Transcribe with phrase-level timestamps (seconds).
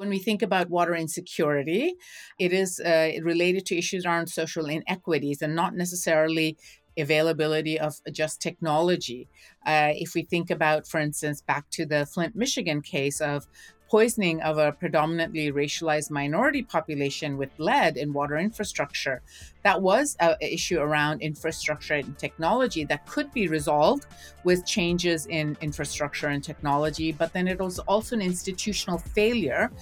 [0.00, 1.92] When we think about water insecurity,
[2.38, 6.56] it is uh, related to issues around social inequities and not necessarily
[6.98, 9.28] availability of just technology.
[9.66, 13.46] Uh, if we think about, for instance, back to the Flint, Michigan case of
[13.90, 19.20] poisoning of a predominantly racialized minority population with lead in water infrastructure.
[19.64, 24.06] That was an issue around infrastructure and technology that could be resolved
[24.44, 29.72] with changes in infrastructure and technology, but then it was also an institutional failure,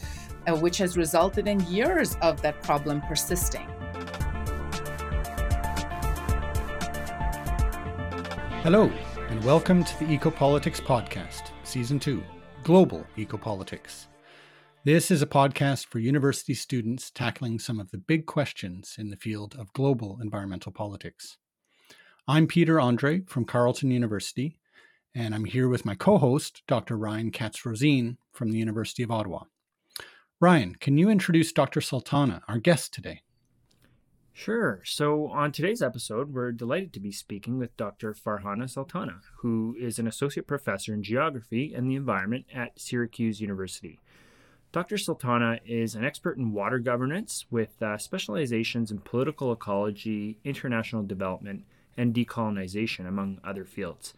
[0.47, 3.69] uh, which has resulted in years of that problem persisting.
[8.63, 8.91] Hello,
[9.29, 12.23] and welcome to the Ecopolitics Podcast, Season 2
[12.69, 14.09] Global Ecopolitics.
[14.85, 19.17] This is a podcast for university students tackling some of the big questions in the
[19.17, 21.39] field of global environmental politics.
[22.29, 24.61] I'm Peter Andrée from Carleton University,
[25.15, 26.99] and I'm here with my co host, Dr.
[26.99, 29.45] Ryan Katz Rosene from the University of Ottawa.
[30.39, 31.81] Ryan, can you introduce Dr.
[31.81, 33.23] Sultana, our guest today?
[34.39, 34.81] Sure.
[34.85, 38.15] So, on today's episode, we're delighted to be speaking with Dr.
[38.15, 43.99] Farhana Sultana, who is an associate professor in geography and the environment at Syracuse University.
[44.71, 44.97] Dr.
[44.97, 51.65] Sultana is an expert in water governance with uh, specializations in political ecology, international development,
[51.97, 54.15] and decolonization, among other fields.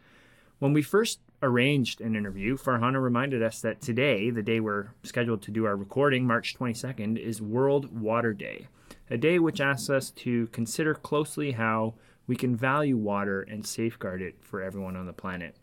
[0.59, 5.41] When we first arranged an interview, Farhana reminded us that today, the day we're scheduled
[5.45, 8.67] to do our recording, March 22nd, is World Water Day
[9.11, 11.95] a day which asks us to consider closely how
[12.27, 15.57] we can value water and safeguard it for everyone on the planet.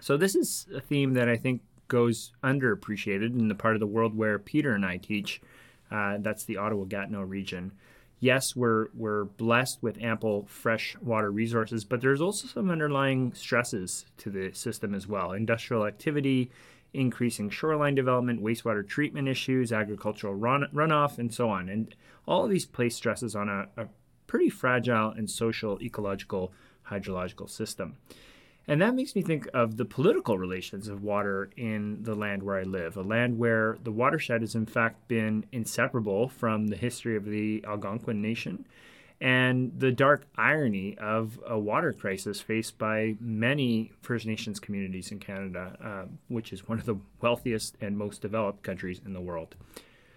[0.00, 3.86] So, this is a theme that I think goes underappreciated in the part of the
[3.86, 5.42] world where Peter and I teach.
[5.90, 7.72] Uh, that's the Ottawa Gatineau region.
[8.20, 14.06] Yes, we're we're blessed with ample fresh water resources, but there's also some underlying stresses
[14.18, 15.32] to the system as well.
[15.32, 16.50] Industrial activity,
[16.92, 21.68] increasing shoreline development, wastewater treatment issues, agricultural run, runoff, and so on.
[21.68, 21.94] And
[22.26, 23.88] all of these place stresses on a, a
[24.26, 26.52] pretty fragile and social, ecological,
[26.88, 27.96] hydrological system.
[28.68, 32.58] And that makes me think of the political relations of water in the land where
[32.58, 37.16] I live, a land where the watershed has in fact been inseparable from the history
[37.16, 38.66] of the Algonquin Nation
[39.20, 45.18] and the dark irony of a water crisis faced by many First Nations communities in
[45.18, 49.56] Canada, uh, which is one of the wealthiest and most developed countries in the world.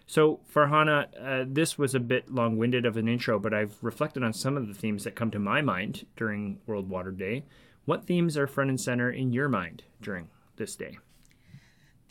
[0.06, 4.24] So, Farhana, uh, this was a bit long winded of an intro, but I've reflected
[4.24, 7.44] on some of the themes that come to my mind during World Water Day.
[7.86, 10.98] What themes are front and center in your mind during this day?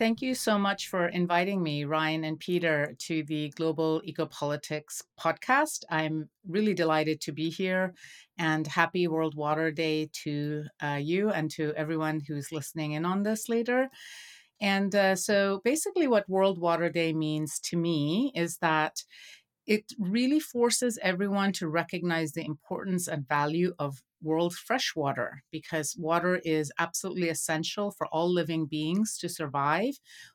[0.02, 5.84] Thank you so much for inviting me, Ryan and Peter, to the Global Ecopolitics podcast.
[5.90, 7.94] I'm really delighted to be here
[8.36, 13.22] and happy World Water Day to uh, you and to everyone who's listening in on
[13.22, 13.88] this later.
[14.60, 19.04] And uh, so, basically, what World Water Day means to me is that
[19.68, 25.96] it really forces everyone to recognize the importance and value of world fresh water because
[25.98, 29.94] water is absolutely essential for all living beings to survive.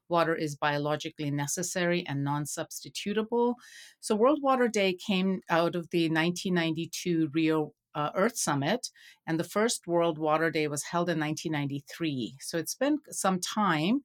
[0.10, 3.56] Water is biologically necessary and non substitutable.
[4.00, 8.90] So, World Water Day came out of the 1992 Rio uh, Earth Summit,
[9.26, 12.36] and the first World Water Day was held in 1993.
[12.42, 14.02] So, it's been some time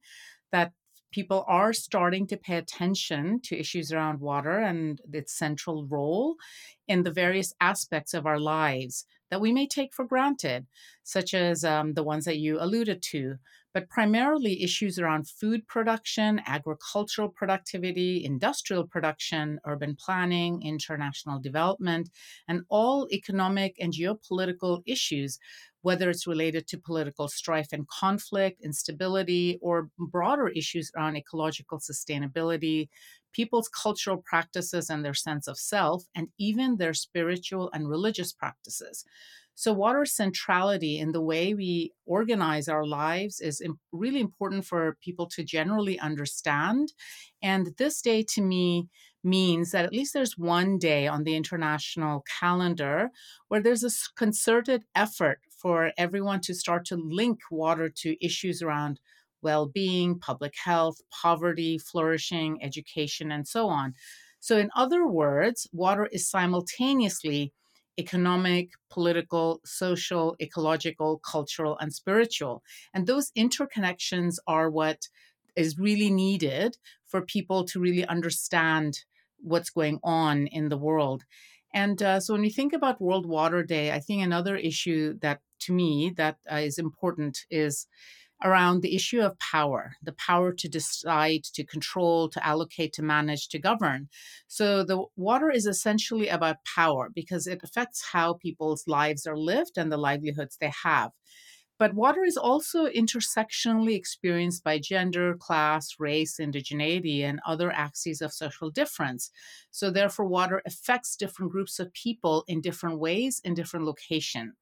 [0.51, 0.71] that
[1.13, 6.35] people are starting to pay attention to issues around water and its central role
[6.87, 10.67] in the various aspects of our lives that we may take for granted,
[11.01, 13.33] such as um, the ones that you alluded to,
[13.73, 22.11] but primarily issues around food production, agricultural productivity, industrial production, urban planning, international development,
[22.47, 25.39] and all economic and geopolitical issues
[25.81, 32.87] whether it's related to political strife and conflict, instability, or broader issues around ecological sustainability,
[33.33, 39.05] people's cultural practices and their sense of self, and even their spiritual and religious practices.
[39.55, 43.61] So, water centrality in the way we organize our lives is
[43.91, 46.93] really important for people to generally understand.
[47.41, 48.89] And this day to me
[49.23, 53.09] means that at least there's one day on the international calendar
[53.47, 58.99] where there's a concerted effort for everyone to start to link water to issues around
[59.43, 63.93] well being, public health, poverty, flourishing, education, and so on.
[64.39, 67.53] So, in other words, water is simultaneously
[67.99, 72.63] economic, political, social, ecological, cultural, and spiritual.
[72.93, 75.07] And those interconnections are what
[75.55, 78.99] is really needed for people to really understand
[79.37, 81.23] what's going on in the world.
[81.73, 85.39] And uh, so when we think about World Water Day, I think another issue that
[85.61, 87.87] to me that uh, is important is
[88.43, 93.47] around the issue of power, the power to decide, to control, to allocate, to manage,
[93.49, 94.09] to govern.
[94.47, 99.77] So the water is essentially about power because it affects how people's lives are lived
[99.77, 101.11] and the livelihoods they have.
[101.79, 108.31] But water is also intersectionally experienced by gender, class, race, indigeneity, and other axes of
[108.31, 109.31] social difference.
[109.71, 114.53] So, therefore, water affects different groups of people in different ways in different locations.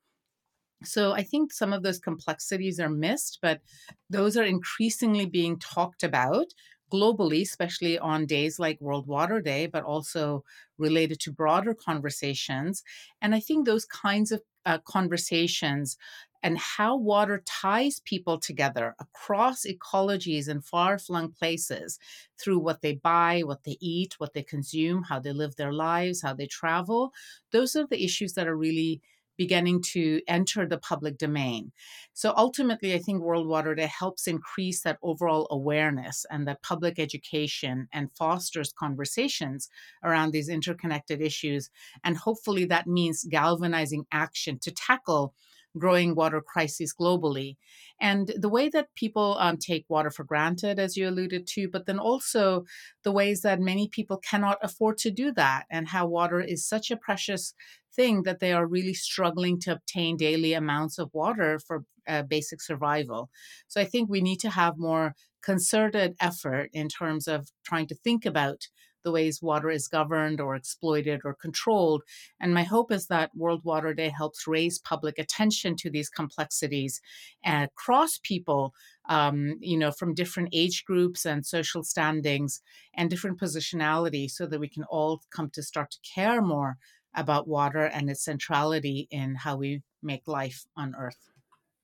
[0.83, 3.61] So I think some of those complexities are missed, but
[4.09, 6.47] those are increasingly being talked about
[6.91, 10.43] globally, especially on days like World Water Day, but also
[10.77, 12.83] related to broader conversations.
[13.21, 15.97] And I think those kinds of uh, conversations
[16.43, 21.99] and how water ties people together across ecologies and far flung places
[22.39, 26.23] through what they buy, what they eat, what they consume, how they live their lives,
[26.23, 27.13] how they travel.
[27.51, 29.01] Those are the issues that are really
[29.37, 31.71] beginning to enter the public domain.
[32.13, 36.99] So ultimately, I think World Water Day helps increase that overall awareness and that public
[36.99, 39.69] education and fosters conversations
[40.03, 41.69] around these interconnected issues.
[42.03, 45.33] And hopefully, that means galvanizing action to tackle
[45.77, 47.56] growing water crises globally.
[48.00, 51.85] And the way that people um, take water for granted, as you alluded to, but
[51.85, 52.65] then also
[53.03, 56.91] the ways that many people cannot afford to do that, and how water is such
[56.91, 57.53] a precious
[57.95, 62.62] thing that they are really struggling to obtain daily amounts of water for uh, basic
[62.62, 63.29] survival.
[63.67, 65.13] So I think we need to have more
[65.44, 68.67] concerted effort in terms of trying to think about
[69.03, 72.03] the ways water is governed or exploited or controlled.
[72.39, 77.01] And my hope is that World Water Day helps raise public attention to these complexities
[77.45, 78.74] across people,
[79.09, 82.62] um, you know, from different age groups and social standings
[82.94, 86.77] and different positionality so that we can all come to start to care more
[87.15, 91.30] about water and its centrality in how we make life on Earth.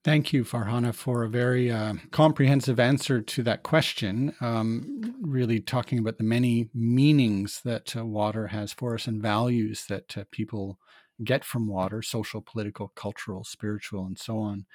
[0.07, 4.33] Thank you, Farhana, for a very uh, comprehensive answer to that question.
[4.39, 9.85] Um, really talking about the many meanings that uh, water has for us and values
[9.89, 10.79] that uh, people
[11.25, 14.65] get from water social, political, cultural, spiritual, and so on.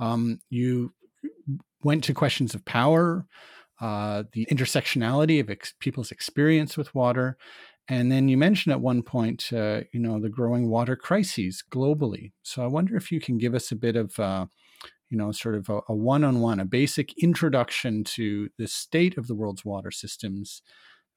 [0.00, 0.92] Um, you
[1.82, 3.24] went to questions of power,
[3.80, 7.38] uh, the intersectionality of ex- people's experience with water.
[7.88, 12.32] And then you mentioned at one point, uh, you know, the growing water crises globally.
[12.42, 14.44] So I wonder if you can give us a bit of uh,
[15.10, 19.26] you know, sort of a one on one, a basic introduction to the state of
[19.26, 20.62] the world's water systems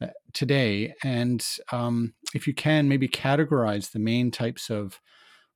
[0.02, 0.94] uh, today.
[1.04, 5.00] And um, if you can, maybe categorize the main types of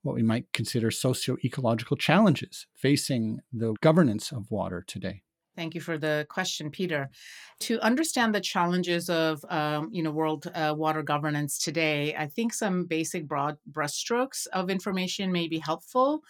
[0.02, 5.22] what we might consider socio ecological challenges facing the governance of water today.
[5.56, 7.10] Thank you for the question, Peter.
[7.62, 12.54] To understand the challenges of um, you know world uh, water governance today, I think
[12.54, 16.22] some basic broad brushstrokes of information may be helpful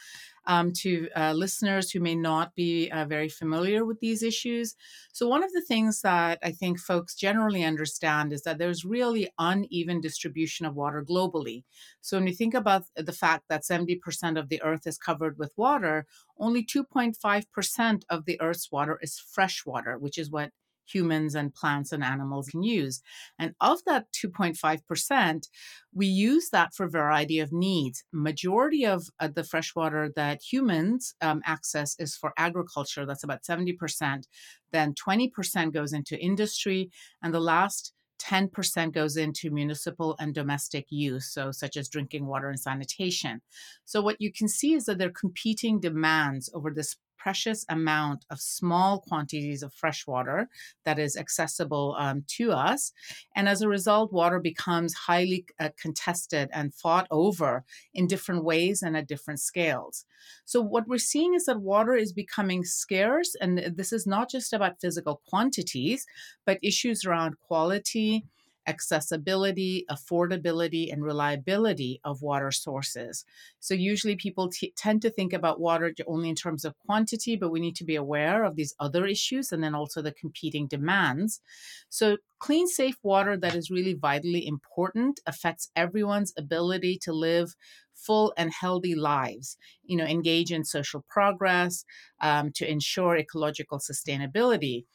[0.46, 4.76] um, to uh, listeners who may not be uh, very familiar with these issues.
[5.14, 9.30] So, one of the things that I think folks generally understand is that there's really
[9.38, 11.64] uneven distribution of water globally.
[12.02, 15.54] So, when you think about the fact that 70% of the earth is covered with
[15.58, 16.06] water,
[16.40, 20.52] only 2.5% of the earth's water is fresh water, which is what
[20.86, 23.02] humans and plants and animals can use.
[23.40, 25.48] And of that 2.5%,
[25.94, 28.04] we use that for a variety of needs.
[28.12, 33.06] Majority of uh, the freshwater that humans um, access is for agriculture.
[33.06, 34.24] That's about 70%.
[34.72, 36.92] Then 20% goes into industry.
[37.22, 42.50] And the last 10% goes into municipal and domestic use, so such as drinking water
[42.50, 43.42] and sanitation.
[43.86, 48.26] So what you can see is that there are competing demands over this precious amount
[48.30, 50.50] of small quantities of fresh water
[50.86, 52.92] that is accessible um, to us.
[53.36, 57.64] And as a result, water becomes highly uh, contested and fought over
[57.94, 60.06] in different ways and at different scales.
[60.46, 63.36] So, what we're seeing is that water is becoming scarce.
[63.40, 66.06] And this is not just about physical quantities,
[66.46, 68.26] but issues around quality
[68.68, 73.26] accessibility, affordability, and reliability of water sources.
[73.60, 77.52] So, usually people t- tend to think about water only in terms of quantity, but
[77.52, 81.42] we need to be aware of these other issues and then also the competing demands.
[81.90, 87.56] So, clean, safe water that is really vitally important affects everyone's ability to live
[87.94, 91.86] full and healthy lives you know engage in social progress
[92.20, 94.86] um, to ensure ecological sustainability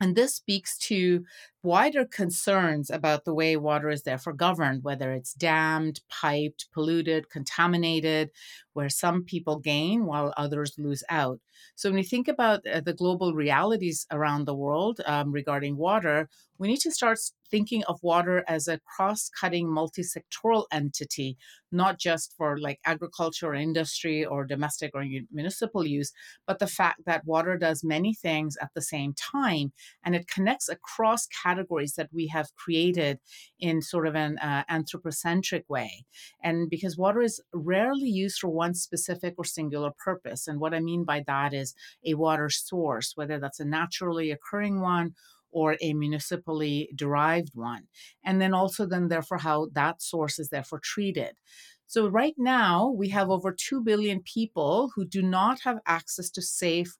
[0.00, 1.24] and this speaks to
[1.64, 8.30] wider concerns about the way water is therefore governed, whether it's dammed, piped, polluted, contaminated,
[8.74, 11.40] where some people gain while others lose out.
[11.76, 16.28] So, when we think about uh, the global realities around the world um, regarding water,
[16.58, 17.18] we need to start
[17.50, 21.36] thinking of water as a cross cutting multi-sectoral entity,
[21.72, 26.12] not just for like agriculture or industry or domestic or municipal use,
[26.46, 29.72] but the fact that water does many things at the same time
[30.04, 33.18] and it connects across categories that we have created
[33.58, 36.04] in sort of an uh, anthropocentric way.
[36.42, 40.46] And because water is rarely used for one specific or singular purpose.
[40.46, 44.80] And what I mean by that is a water source, whether that's a naturally occurring
[44.80, 45.14] one
[45.54, 47.84] or a municipally derived one.
[48.24, 51.36] And then also then therefore how that source is therefore treated.
[51.86, 56.42] So right now we have over 2 billion people who do not have access to
[56.42, 56.96] safe,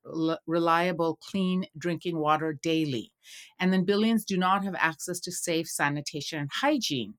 [0.47, 3.13] reliable, clean drinking water daily.
[3.59, 7.15] And then billions do not have access to safe sanitation and hygiene,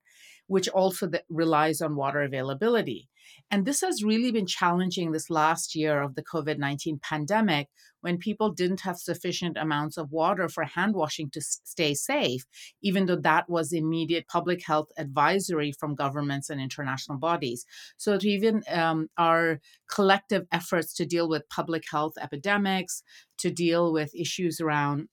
[0.48, 3.10] which also relies on water availability.
[3.52, 7.70] And this has really been challenging this last year of the COVID 19 pandemic
[8.02, 12.46] when people didn't have sufficient amounts of water for hand washing to stay safe,
[12.84, 17.66] even though that was immediate public health advisory from governments and international bodies.
[17.98, 23.02] So, to even um, our collective efforts to deal with public health epidemics,
[23.40, 25.08] to deal with issues around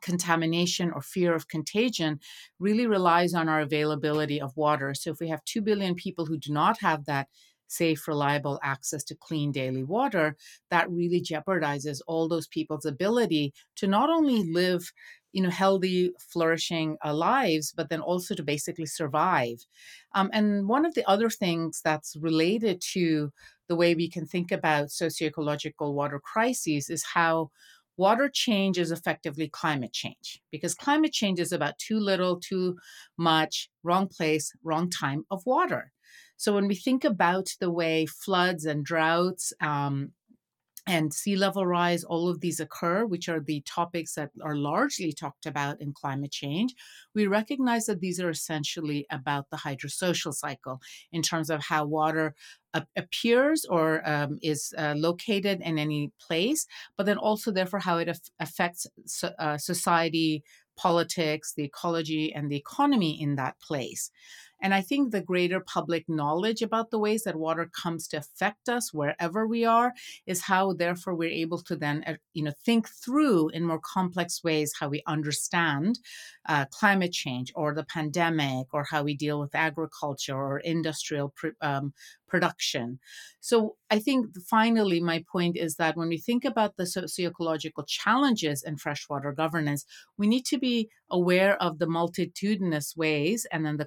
[0.00, 2.20] contamination or fear of contagion
[2.58, 4.94] really relies on our availability of water.
[4.94, 7.28] So if we have 2 billion people who do not have that
[7.68, 10.36] safe, reliable access to clean daily water,
[10.70, 14.92] that really jeopardizes all those people's ability to not only live
[15.32, 19.58] you know healthy flourishing uh, lives but then also to basically survive
[20.14, 23.30] um, and one of the other things that's related to
[23.68, 27.50] the way we can think about socio-ecological water crises is how
[27.96, 32.76] water change is effectively climate change because climate change is about too little, too
[33.16, 35.92] much, wrong place, wrong time of water.
[36.36, 40.12] So when we think about the way floods and droughts um,
[40.86, 45.12] and sea level rise, all of these occur, which are the topics that are largely
[45.12, 46.74] talked about in climate change,
[47.14, 50.80] we recognize that these are essentially about the hydrosocial cycle
[51.12, 52.34] in terms of how water
[52.94, 56.66] appears or um, is uh, located in any place,
[56.96, 60.44] but then also, therefore, how it af- affects so, uh, society,
[60.76, 64.10] politics, the ecology, and the economy in that place.
[64.62, 68.68] And I think the greater public knowledge about the ways that water comes to affect
[68.68, 69.92] us wherever we are
[70.26, 74.42] is how, therefore, we're able to then, uh, you know, think through in more complex
[74.42, 75.98] ways how we understand
[76.48, 81.48] uh, climate change or the pandemic or how we deal with agriculture or industrial pr-
[81.60, 81.92] um,
[82.28, 82.98] production.
[83.40, 88.64] So I think finally, my point is that when we think about the socio-ecological challenges
[88.64, 89.84] in freshwater governance,
[90.18, 93.86] we need to be aware of the multitudinous ways and then the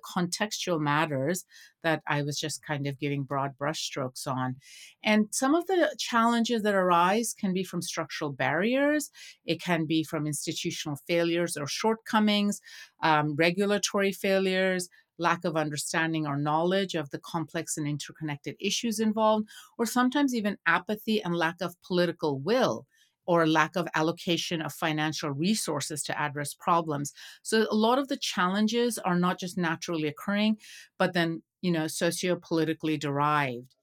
[0.60, 1.46] contextual matters
[1.84, 4.58] that I was just kind of giving broad brushstrokes on.
[5.04, 9.12] And some of the challenges that arise can be from structural barriers,
[9.46, 12.62] it can be from institutional failures or shortcomings,
[13.02, 19.48] um, regulatory failures, lack of understanding or knowledge of the complex and interconnected issues involved,
[19.78, 22.86] or sometimes even apathy and lack of political will
[23.30, 27.14] or lack of allocation of financial resources to address problems.
[27.44, 30.58] So a lot of the challenges are not just naturally occurring,
[30.98, 33.76] but then, you know, socio-politically derived.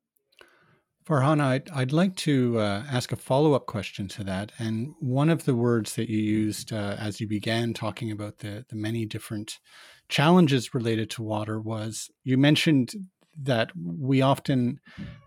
[1.05, 4.50] Farhana, I'd, I'd like to uh, ask a follow up question to that.
[4.59, 8.65] And one of the words that you used uh, as you began talking about the,
[8.69, 9.61] the many different
[10.09, 12.95] challenges related to water was you mentioned
[13.43, 14.81] that we often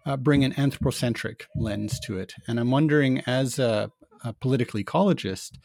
[0.06, 2.34] uh, bring an anthropocentric lens to it.
[2.48, 3.92] And I'm wondering, as a,
[4.24, 5.58] a political ecologist,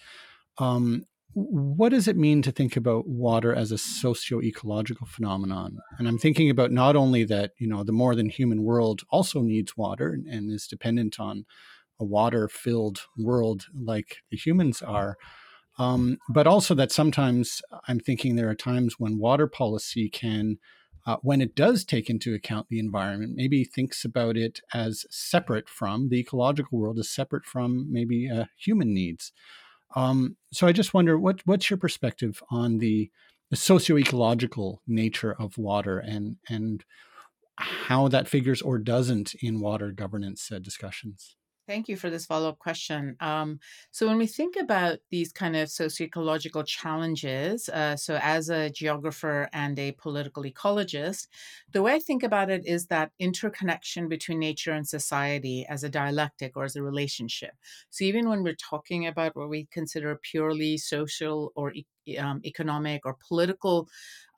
[0.59, 1.05] um,
[1.37, 5.79] what does it mean to think about water as a socio-ecological phenomenon?
[5.99, 9.43] And i'm thinking about not only that you know the more than human world also
[9.43, 11.45] needs water and is dependent on
[11.99, 15.17] a water filled world like the humans are
[15.79, 20.59] um, but also that sometimes I'm thinking there are times when water policy can,
[21.07, 25.69] uh, when it does take into account the environment, maybe thinks about it as separate
[25.69, 29.33] from the ecological world, as separate from maybe uh, human needs.
[29.95, 33.11] Um, so I just wonder what what's your perspective on the,
[33.51, 36.85] the socio-ecological nature of water and and
[37.57, 41.37] how that figures or doesn't in water governance uh, discussions.
[41.67, 43.17] Thank you for this follow up question.
[43.21, 43.59] Um,
[43.91, 49.49] so, when we think about these kind of socio-ecological challenges, uh, so as a geographer
[49.51, 51.29] and a political ecologist,
[51.73, 55.89] the way I think about it is that interconnection between nature and society as a
[55.89, 57.55] dialectic or as a relationship.
[57.89, 61.87] So, even when we're talking about what we consider purely social or e-
[62.19, 63.89] um, economic or political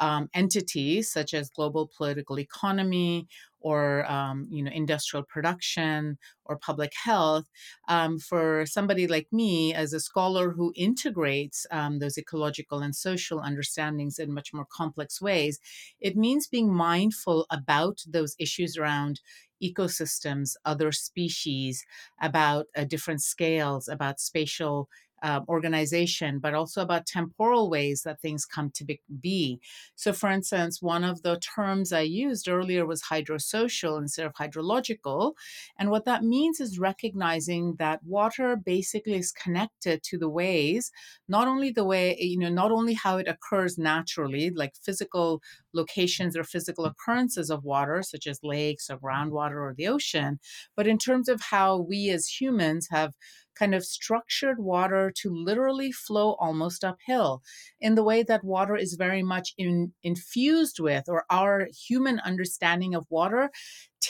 [0.01, 3.27] um, entities, such as global political economy
[3.61, 7.47] or um, you know industrial production or public health
[7.89, 13.41] um, for somebody like me as a scholar who integrates um, those ecological and social
[13.41, 15.59] understandings in much more complex ways
[16.01, 19.21] it means being mindful about those issues around
[19.63, 21.85] ecosystems other species
[22.21, 24.89] about uh, different scales about spatial
[25.23, 28.85] uh, organization, but also about temporal ways that things come to
[29.21, 29.61] be.
[29.95, 35.35] So, for instance, one of the terms I used earlier was hydrosocial instead of hydrological.
[35.79, 40.91] And what that means is recognizing that water basically is connected to the ways,
[41.29, 45.43] not only the way, you know, not only how it occurs naturally, like physical
[45.73, 50.39] locations or physical occurrences of water, such as lakes or groundwater or the ocean,
[50.77, 53.15] but in terms of how we as humans have
[53.59, 57.43] kind of structured water to literally flow almost uphill
[57.81, 62.95] in the way that water is very much in, infused with, or our human understanding
[62.95, 63.51] of water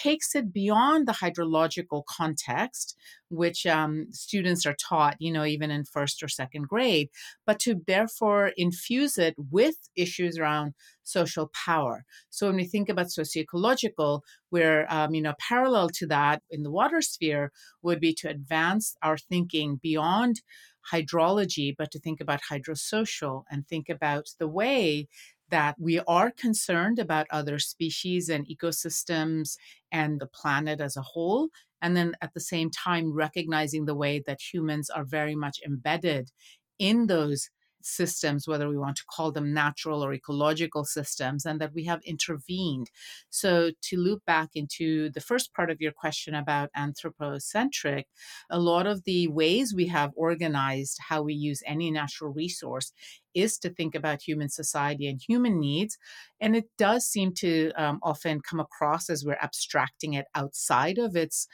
[0.03, 2.97] takes it beyond the hydrological context,
[3.29, 7.09] which um, students are taught, you know, even in first or second grade,
[7.47, 12.05] but to therefore infuse it with issues around social power.
[12.31, 16.71] So when we think about socioecological, where, um, you know, parallel to that in the
[16.71, 20.43] water sphere would be to advance our thinking beyond
[20.93, 25.09] hydrology, but to think about hydrosocial and think about the way
[25.51, 29.57] that we are concerned about other species and ecosystems
[29.93, 31.49] and the planet as a whole.
[31.83, 36.31] And then at the same time, recognizing the way that humans are very much embedded
[36.79, 37.51] in those
[37.87, 42.01] systems, whether we want to call them natural or ecological systems, and that we have
[42.03, 42.91] intervened.
[43.31, 48.09] So, to loop back into the first part of your question about anthropocentric,
[48.51, 52.93] a lot of the ways we have organized how we use any natural resource
[53.35, 55.99] is to think about human society and human needs.
[56.41, 61.17] And it does seem to um, often come across as we're abstracting it outside of
[61.17, 61.47] its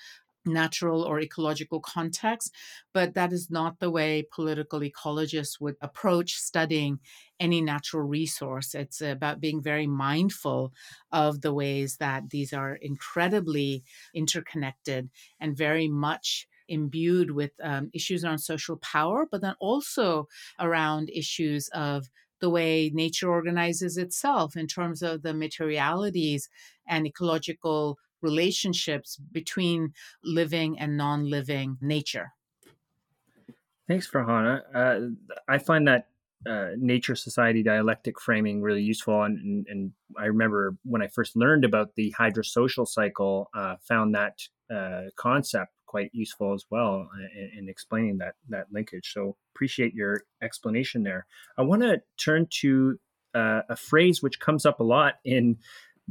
[0.44, 2.54] natural or ecological context,
[2.92, 7.00] but that is not the way political ecologists would approach studying
[7.38, 8.74] any natural resource.
[8.74, 10.72] It's about being very mindful
[11.10, 13.84] of the ways that these are incredibly
[14.14, 21.10] interconnected and very much imbued with um, issues around social power, but then also around
[21.10, 22.08] issues of
[22.40, 26.48] the way nature organizes itself in terms of the materialities
[26.86, 29.92] and ecological relationships between
[30.24, 32.32] living and non living nature.
[33.88, 34.62] Thanks, Farhana.
[34.74, 36.08] Uh, I find that
[36.48, 39.22] uh, nature society dialectic framing really useful.
[39.22, 44.14] And, and, and, I remember when I first learned about the hydrosocial cycle, uh, found
[44.14, 44.42] that
[44.74, 49.12] uh, concept quite useful as well in, in, explaining that that linkage.
[49.12, 51.26] So appreciate your explanation there.
[51.56, 52.98] I want to turn to
[53.34, 55.58] uh, a phrase which comes up a lot in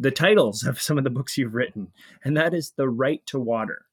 [0.02, 1.88] the titles of some of the books you've written,
[2.24, 3.86] and that is the right to water.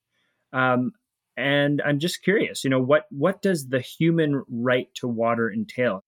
[0.52, 0.92] Um,
[1.36, 6.02] and I'm just curious, you know, what what does the human right to water entail?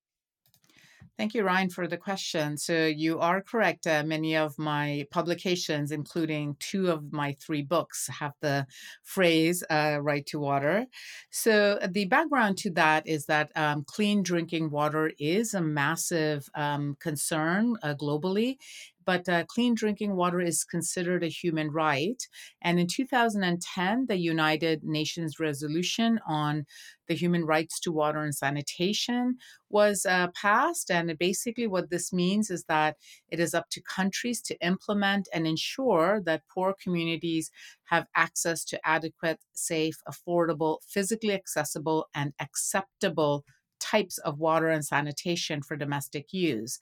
[1.21, 2.57] Thank you, Ryan, for the question.
[2.57, 3.87] So you are correct.
[3.87, 8.67] Uh, many of my publications, including two of my three books, have the
[9.03, 10.87] phrase uh, "right to water."
[11.31, 16.97] So the background to that is that um, clean drinking water is a massive um,
[17.01, 18.57] concern uh, globally,
[19.05, 22.23] but uh, clean drinking water is considered a human right.
[22.63, 26.67] And in 2010, the United Nations resolution on
[27.09, 29.37] the human rights to water and sanitation
[29.69, 30.91] was uh, passed.
[30.91, 32.97] And basically, what this means is that
[33.29, 37.51] it is up to countries to implement and ensure that poor communities
[37.85, 43.45] have access to adequate, safe, affordable, physically accessible, and acceptable
[43.81, 46.79] types of water and sanitation for domestic use.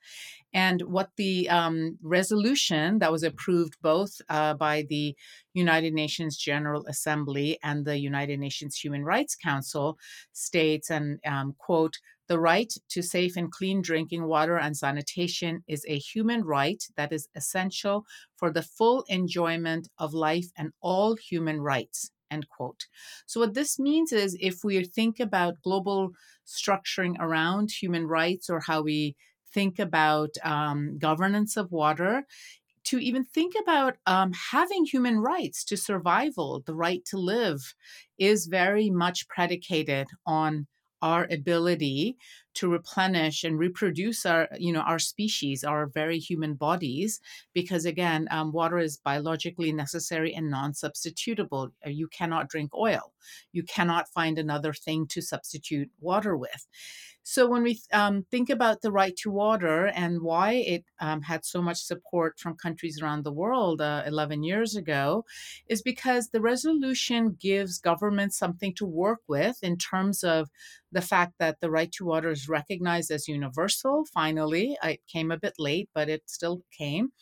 [0.53, 5.15] And what the um, resolution that was approved both uh, by the
[5.55, 9.99] United Nations General Assembly and the United Nations Human Rights Council
[10.33, 11.97] states, and um, quote,
[12.29, 17.11] the right to safe and clean drinking water and sanitation is a human right that
[17.11, 18.05] is essential
[18.37, 22.11] for the full enjoyment of life and all human rights.
[22.31, 22.87] End quote.
[23.27, 26.11] So, what this means is if we think about global
[26.47, 29.17] structuring around human rights or how we
[29.53, 32.25] think about um, governance of water,
[32.85, 37.75] to even think about um, having human rights to survival, the right to live,
[38.19, 40.67] is very much predicated on
[41.03, 42.17] our ability
[42.55, 47.21] to replenish and reproduce our you know our species our very human bodies
[47.55, 51.71] because again um, water is biologically necessary and non-substitutable.
[51.87, 53.13] Uh, you cannot drink oil.
[53.53, 56.67] You cannot find another thing to substitute water with
[57.31, 61.45] so when we um, think about the right to water and why it um, had
[61.45, 65.27] so much support from countries around the world uh, 11 years ago,
[65.69, 70.49] is because the resolution gives governments something to work with in terms of
[70.91, 74.07] the fact that the right to water is recognized as universal.
[74.07, 77.13] Finally, it came a bit late, but it still came,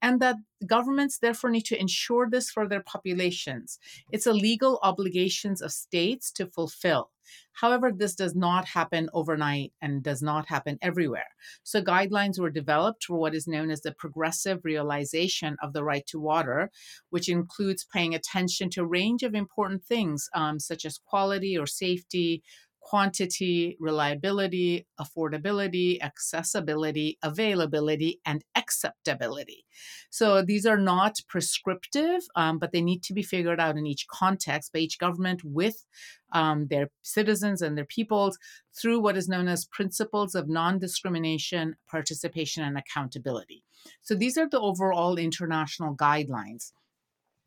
[0.00, 3.80] and that governments therefore need to ensure this for their populations.
[4.12, 7.10] It's a legal obligations of states to fulfill.
[7.52, 11.28] However, this does not happen overnight and does not happen everywhere.
[11.62, 16.06] So, guidelines were developed for what is known as the progressive realization of the right
[16.08, 16.70] to water,
[17.10, 21.66] which includes paying attention to a range of important things um, such as quality or
[21.66, 22.42] safety,
[22.86, 29.64] quantity, reliability, affordability, accessibility, availability, and acceptability.
[30.08, 34.06] So these are not prescriptive, um, but they need to be figured out in each
[34.06, 35.84] context by each government with
[36.32, 38.38] um, their citizens and their peoples
[38.72, 43.64] through what is known as principles of non discrimination, participation, and accountability.
[44.02, 46.70] So these are the overall international guidelines.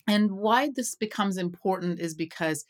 [0.06, 2.65] And why this becomes important is because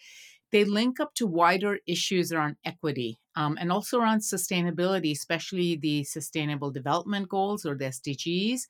[0.51, 6.03] they link up to wider issues around equity um, and also around sustainability, especially the
[6.03, 8.61] Sustainable Development Goals or the SDGs.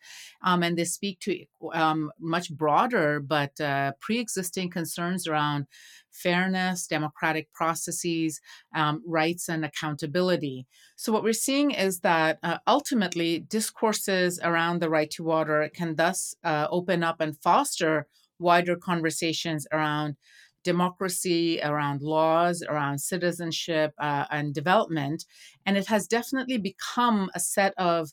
[0.44, 5.66] Um, and they speak to um, much broader but uh, pre existing concerns around
[6.12, 8.42] fairness, democratic processes,
[8.76, 10.68] um, rights, and accountability.
[10.96, 15.96] So, what we're seeing is that uh, ultimately discourses around the right to water can
[15.96, 18.08] thus uh, open up and foster
[18.40, 20.16] wider conversations around
[20.64, 25.26] democracy, around laws, around citizenship uh, and development.
[25.66, 28.10] And it has definitely become a set of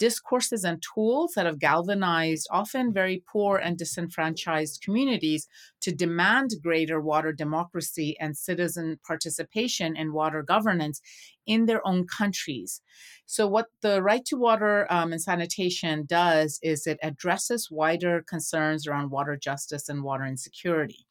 [0.00, 5.46] discourses and tools that have galvanized often very poor and disenfranchised communities
[5.82, 11.02] to demand greater water democracy and citizen participation in water governance
[11.46, 12.80] in their own countries.
[13.26, 18.86] So, what the right to water um, and sanitation does is it addresses wider concerns
[18.86, 21.06] around water justice and water insecurity.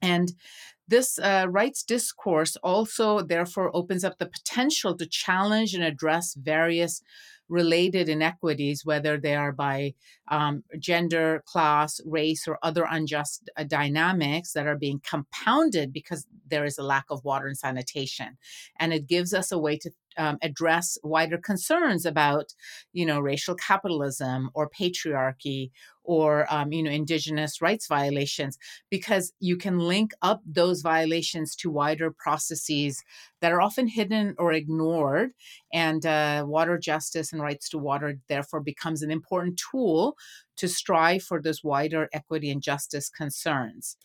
[0.00, 0.32] And
[0.86, 7.02] this uh, rights discourse also, therefore, opens up the potential to challenge and address various
[7.48, 9.94] related inequities, whether they are by
[10.30, 16.64] um, gender, class, race, or other unjust uh, dynamics that are being compounded because there
[16.64, 18.36] is a lack of water and sanitation.
[18.78, 22.54] And it gives us a way to um, address wider concerns about,
[22.92, 25.70] you know, racial capitalism or patriarchy
[26.08, 28.56] or, um, you know, indigenous rights violations,
[28.90, 33.04] because you can link up those violations to wider processes
[33.42, 35.32] that are often hidden or ignored.
[35.72, 40.16] And uh, water justice and rights to water, therefore, becomes an important tool
[40.56, 43.98] to strive for those wider equity and justice concerns.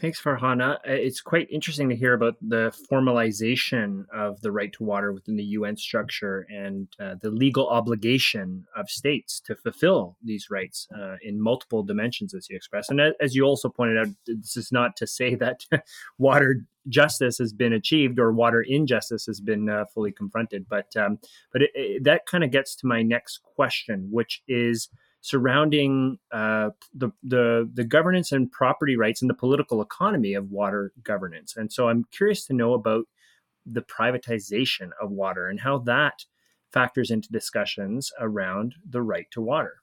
[0.00, 0.76] Thanks, Farhana.
[0.76, 5.36] Uh, it's quite interesting to hear about the formalization of the right to water within
[5.36, 11.16] the UN structure and uh, the legal obligation of states to fulfill these rights uh,
[11.22, 12.90] in multiple dimensions, as you express.
[12.90, 15.64] And as you also pointed out, this is not to say that
[16.18, 21.18] water justice has been achieved or water injustice has been uh, fully confronted, but um,
[21.52, 24.88] but it, it, that kind of gets to my next question, which is
[25.20, 30.92] surrounding uh, the, the the governance and property rights and the political economy of water
[31.02, 31.56] governance.
[31.56, 33.06] And so I'm curious to know about
[33.66, 36.24] the privatization of water and how that
[36.72, 39.82] factors into discussions around the right to water.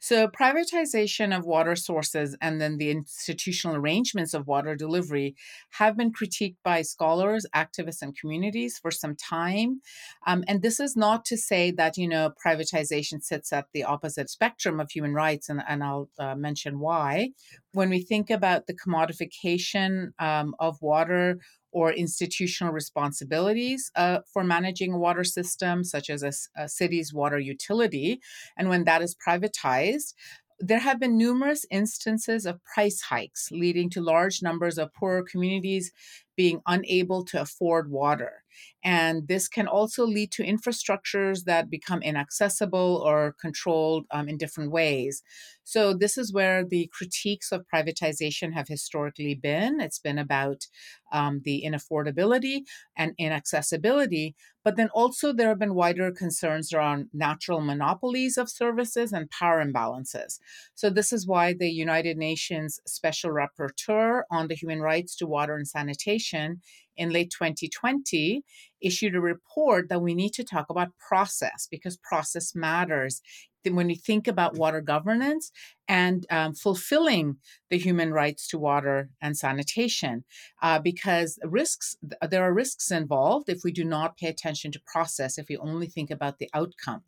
[0.00, 5.36] So, privatization of water sources and then the institutional arrangements of water delivery
[5.72, 9.82] have been critiqued by scholars, activists, and communities for some time.
[10.26, 14.30] Um, and this is not to say that, you know, privatization sits at the opposite
[14.30, 17.32] spectrum of human rights, and, and I'll uh, mention why.
[17.72, 21.40] When we think about the commodification um, of water,
[21.72, 27.38] or institutional responsibilities uh, for managing a water system, such as a, a city's water
[27.38, 28.20] utility.
[28.56, 30.14] And when that is privatized,
[30.58, 35.90] there have been numerous instances of price hikes, leading to large numbers of poorer communities
[36.36, 38.44] being unable to afford water.
[38.82, 44.70] And this can also lead to infrastructures that become inaccessible or controlled um, in different
[44.70, 45.22] ways.
[45.64, 49.80] So, this is where the critiques of privatization have historically been.
[49.80, 50.66] It's been about
[51.12, 52.62] um, the inaffordability
[52.96, 59.12] and inaccessibility, but then also there have been wider concerns around natural monopolies of services
[59.12, 60.40] and power imbalances.
[60.74, 65.54] So, this is why the United Nations Special Rapporteur on the Human Rights to Water
[65.54, 66.62] and Sanitation
[67.00, 68.44] in late 2020
[68.82, 73.22] issued a report that we need to talk about process because process matters
[73.64, 75.50] when we think about water governance
[75.88, 77.36] and um, fulfilling
[77.68, 80.24] the human rights to water and sanitation,
[80.62, 81.96] uh, because risks
[82.28, 85.38] there are risks involved if we do not pay attention to process.
[85.38, 87.02] If we only think about the outcome.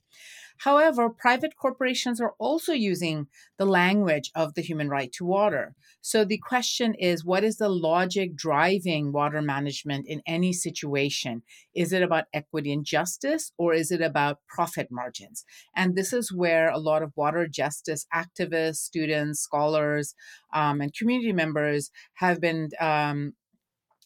[0.65, 3.27] However, private corporations are also using
[3.59, 5.75] the language of the human right to water.
[6.01, 11.43] So the question is what is the logic driving water management in any situation?
[11.75, 15.45] Is it about equity and justice or is it about profit margins?
[15.75, 20.15] And this is where a lot of water justice activists, students, scholars,
[20.55, 23.35] um, and community members have been um,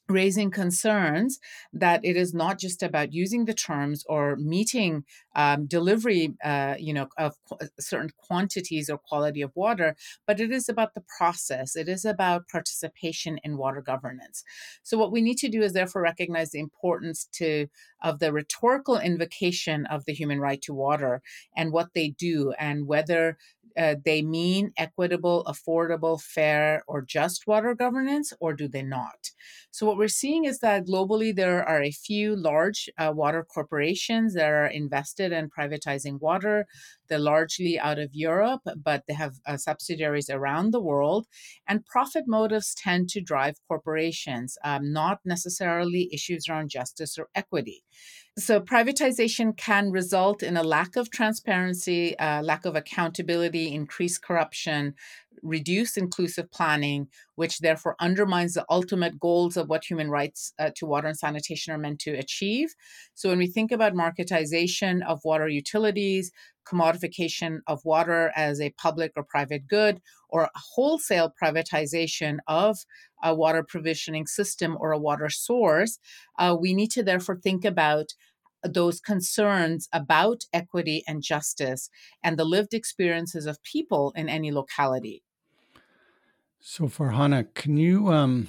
[0.08, 1.38] raising concerns
[1.72, 6.92] that it is not just about using the terms or meeting um, delivery, uh, you
[6.94, 11.04] know, of qu- uh, certain quantities or quality of water, but it is about the
[11.18, 11.76] process.
[11.76, 14.44] It is about participation in water governance.
[14.82, 17.66] So what we need to do is therefore recognize the importance to
[18.02, 21.22] of the rhetorical invocation of the human right to water
[21.56, 23.38] and what they do and whether
[23.76, 29.30] uh, they mean equitable, affordable, fair, or just water governance, or do they not?
[29.70, 34.34] So, what we're seeing is that globally there are a few large uh, water corporations
[34.34, 36.66] that are invested in privatizing water.
[37.08, 41.26] They're largely out of Europe, but they have uh, subsidiaries around the world.
[41.68, 47.84] And profit motives tend to drive corporations, um, not necessarily issues around justice or equity.
[48.38, 54.94] So, privatization can result in a lack of transparency, uh, lack of accountability, increased corruption,
[55.42, 60.86] reduced inclusive planning, which therefore undermines the ultimate goals of what human rights uh, to
[60.86, 62.74] water and sanitation are meant to achieve.
[63.14, 66.30] So, when we think about marketization of water utilities,
[66.66, 72.78] commodification of water as a public or private good, or wholesale privatization of
[73.22, 75.98] a water provisioning system or a water source,
[76.38, 78.12] uh, we need to therefore think about
[78.62, 81.88] those concerns about equity and justice
[82.22, 85.22] and the lived experiences of people in any locality.
[86.60, 88.08] So, Farhana, can you?
[88.08, 88.48] Um,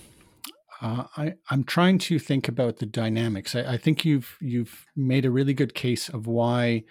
[0.82, 3.56] uh, I, I'm trying to think about the dynamics.
[3.56, 6.84] I, I, think you've you've made a really good case of why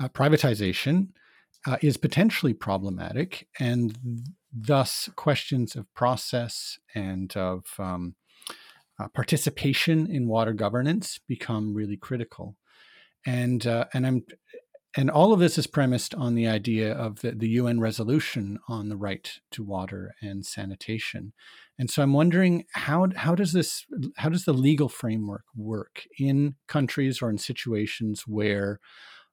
[0.00, 1.08] uh, privatization
[1.66, 3.98] uh, is potentially problematic, and
[4.52, 8.14] thus questions of process and of um,
[8.98, 12.56] uh, participation in water governance become really critical.
[13.26, 14.24] And uh, and I'm
[14.96, 18.88] and all of this is premised on the idea of the, the UN resolution on
[18.88, 21.32] the right to water and sanitation.
[21.78, 23.84] And so I'm wondering how how does this
[24.16, 28.78] how does the legal framework work in countries or in situations where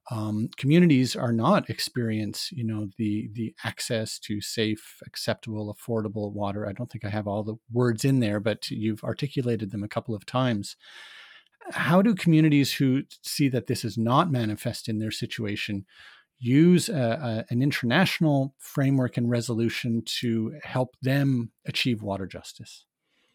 [0.09, 6.67] um, communities are not experience you know the the access to safe acceptable affordable water
[6.67, 9.87] i don't think i have all the words in there but you've articulated them a
[9.87, 10.75] couple of times
[11.71, 15.85] how do communities who see that this is not manifest in their situation
[16.39, 22.85] use a, a, an international framework and resolution to help them achieve water justice?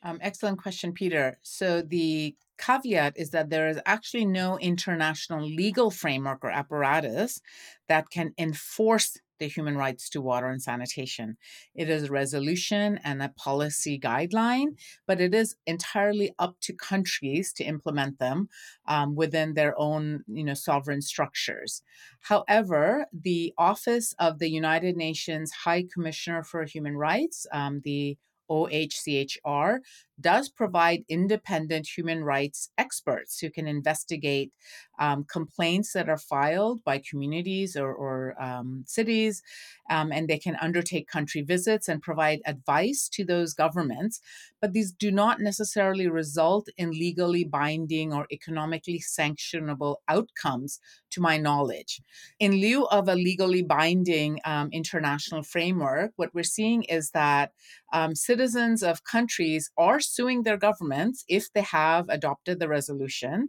[0.03, 1.39] Um, excellent question peter.
[1.43, 7.41] So the caveat is that there is actually no international legal framework or apparatus
[7.89, 11.37] that can enforce the human rights to water and sanitation.
[11.75, 17.53] It is a resolution and a policy guideline, but it is entirely up to countries
[17.55, 18.49] to implement them
[18.87, 21.83] um, within their own, you know, sovereign structures.
[22.21, 28.17] However, the Office of the United Nations High Commissioner for Human Rights, um, the
[28.51, 29.79] OHCHR,
[30.21, 34.51] does provide independent human rights experts who can investigate
[34.99, 39.43] um, complaints that are filed by communities or, or um, cities,
[39.91, 44.21] um, and they can undertake country visits and provide advice to those governments.
[44.61, 50.81] But these do not necessarily result in legally binding or economically sanctionable outcomes,
[51.17, 52.03] to my knowledge.
[52.39, 57.53] In lieu of a legally binding um, international framework, what we're seeing is that
[57.97, 63.49] um, citizens of countries are suing their governments if they have adopted the resolution.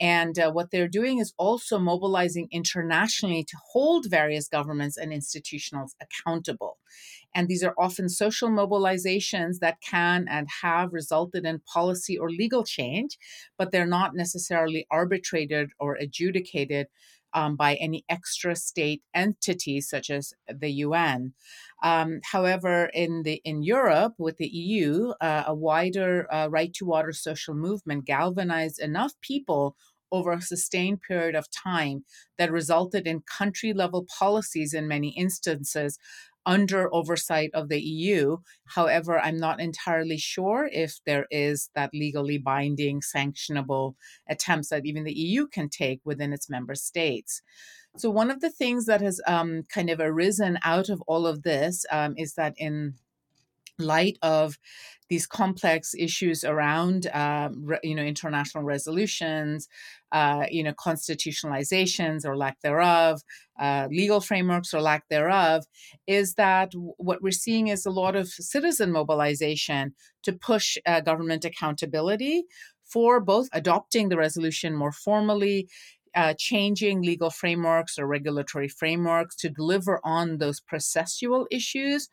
[0.00, 5.90] And uh, what they're doing is also mobilizing internationally to hold various governments and institutionals
[6.02, 6.78] accountable.
[7.36, 12.64] And these are often social mobilizations that can and have resulted in policy or legal
[12.64, 13.16] change,
[13.56, 16.88] but they're not necessarily arbitrated or adjudicated
[17.34, 21.34] um, by any extra state entities such as the UN.
[21.82, 26.86] Um, however, in the in Europe with the EU, uh, a wider uh, right to
[26.86, 29.76] water social movement galvanized enough people
[30.12, 32.04] over a sustained period of time
[32.38, 35.98] that resulted in country level policies in many instances
[36.46, 38.38] under oversight of the EU.
[38.66, 43.94] However, I'm not entirely sure if there is that legally binding, sanctionable
[44.28, 47.42] attempts that even the EU can take within its member states.
[47.96, 51.42] So, one of the things that has um, kind of arisen out of all of
[51.42, 52.94] this um, is that in
[53.78, 54.58] light of
[55.08, 59.68] these complex issues around uh, re, you know international resolutions
[60.12, 63.20] uh, you know constitutionalizations or lack thereof
[63.60, 65.64] uh, legal frameworks or lack thereof
[66.06, 71.44] is that what we're seeing is a lot of citizen mobilization to push uh, government
[71.44, 72.44] accountability
[72.84, 75.68] for both adopting the resolution more formally
[76.14, 82.08] uh, changing legal frameworks or regulatory frameworks to deliver on those processual issues.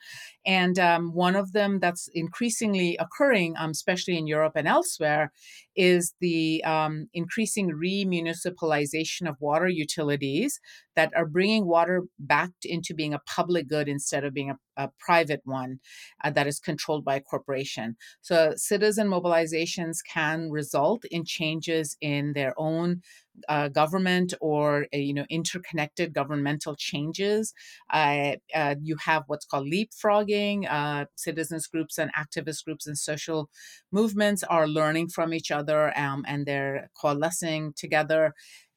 [0.45, 5.31] And um, one of them that's increasingly occurring, um, especially in Europe and elsewhere,
[5.75, 10.59] is the um, increasing remunicipalization of water utilities
[10.95, 14.89] that are bringing water back into being a public good instead of being a, a
[14.99, 15.79] private one
[16.23, 17.95] uh, that is controlled by a corporation.
[18.21, 23.01] So, citizen mobilizations can result in changes in their own
[23.47, 27.53] uh, government or uh, you know interconnected governmental changes.
[27.91, 30.69] Uh, uh you have what's called leapfrogging.
[30.69, 33.49] Uh, citizens groups and activist groups and social
[33.91, 38.33] movements are learning from each other um, and they're coalescing together.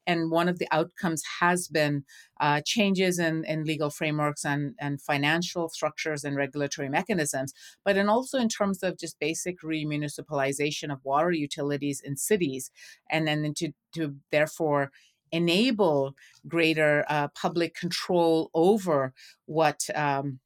[0.07, 2.03] And one of the outcomes has been
[2.39, 8.09] uh, changes in, in legal frameworks and, and financial structures and regulatory mechanisms, but and
[8.09, 12.69] also in terms of just basic remunicipalization of water utilities in cities,
[13.09, 14.91] and then to, to therefore
[15.31, 16.13] enable
[16.47, 19.11] greater uh, public control over
[19.47, 20.39] what um,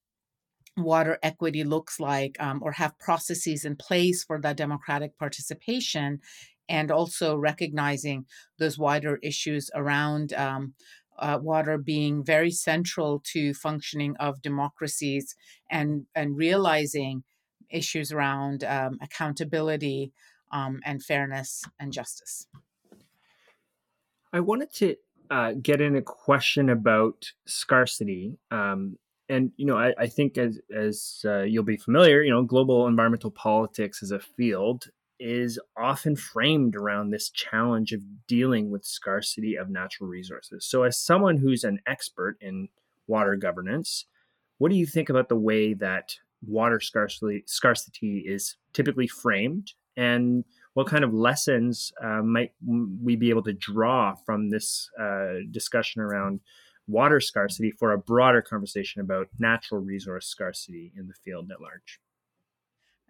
[0.84, 6.20] water equity looks like um, or have processes in place for that democratic participation
[6.68, 8.26] and also recognizing
[8.60, 10.74] those wider issues around um,
[11.18, 15.36] uh, water being very central to functioning of democracies
[15.70, 17.24] and and realizing
[17.70, 20.12] issues around um, accountability
[20.52, 22.48] um, and fairness and justice.
[24.34, 24.96] I wanted to
[25.30, 28.38] uh, get in a question about scarcity.
[28.52, 28.98] Um,
[29.30, 32.88] and you know, I, I, think as as uh, you'll be familiar, you know, global
[32.88, 34.88] environmental politics as a field
[35.20, 40.66] is often framed around this challenge of dealing with scarcity of natural resources.
[40.66, 42.70] So, as someone who's an expert in
[43.08, 44.06] water governance,
[44.58, 46.16] what do you think about the way that
[46.46, 53.30] water scarcity scarcity is typically framed, and what kind of lessons uh, might we be
[53.30, 56.40] able to draw from this uh, discussion around
[56.90, 62.00] water scarcity for a broader conversation about natural resource scarcity in the field at large?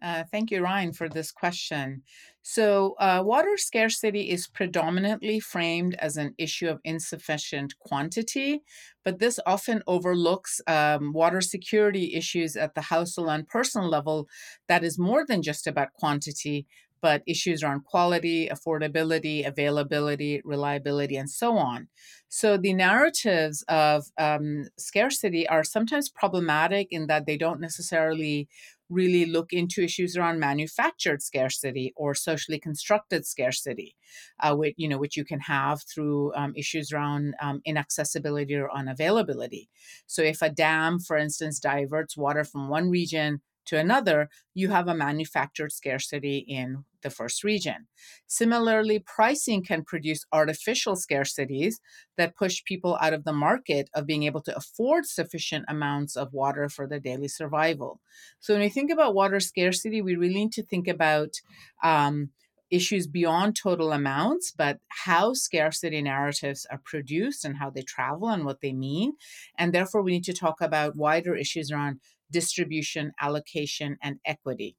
[0.02, 2.04] Uh, thank you, Ryan, for this question.
[2.42, 8.62] So, uh, water scarcity is predominantly framed as an issue of insufficient quantity,
[9.04, 14.30] but this often overlooks um, water security issues at the household and personal level
[14.70, 16.66] that is more than just about quantity,
[17.02, 21.88] but issues around quality, affordability, availability, reliability, and so on.
[22.28, 28.48] So the narratives of um, scarcity are sometimes problematic in that they don't necessarily
[28.90, 33.96] really look into issues around manufactured scarcity or socially constructed scarcity,
[34.40, 38.70] uh, which you know which you can have through um, issues around um, inaccessibility or
[38.70, 39.68] unavailability.
[40.08, 44.88] So, if a dam, for instance, diverts water from one region to another, you have
[44.88, 47.88] a manufactured scarcity in the first region.
[48.28, 51.76] Similarly, pricing can produce artificial scarcities
[52.18, 56.34] that push people out of the market of being able to afford sufficient amounts of
[56.34, 58.02] water for their daily survival.
[58.40, 61.36] So, when we think about water scarcity, we really need to think about
[61.84, 62.32] um,
[62.70, 68.46] issues beyond total amounts, but how scarcity narratives are produced and how they travel and
[68.46, 69.14] what they mean.
[69.58, 72.00] And therefore, we need to talk about wider issues around
[72.32, 74.76] distribution, allocation, and equity.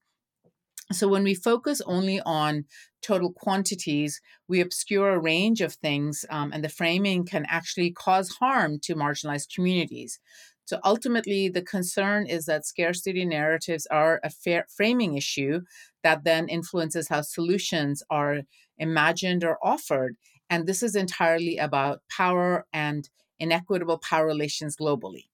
[0.92, 2.64] So, when we focus only on
[3.00, 8.28] total quantities, we obscure a range of things, um, and the framing can actually cause
[8.40, 10.18] harm to marginalized communities.
[10.64, 14.30] So, ultimately, the concern is that scarcity narratives are a
[14.68, 15.60] framing issue
[16.02, 18.42] that then influences how solutions are
[18.78, 20.16] imagined or offered.
[20.48, 23.08] And this is entirely about power and
[23.38, 25.29] inequitable power relations globally.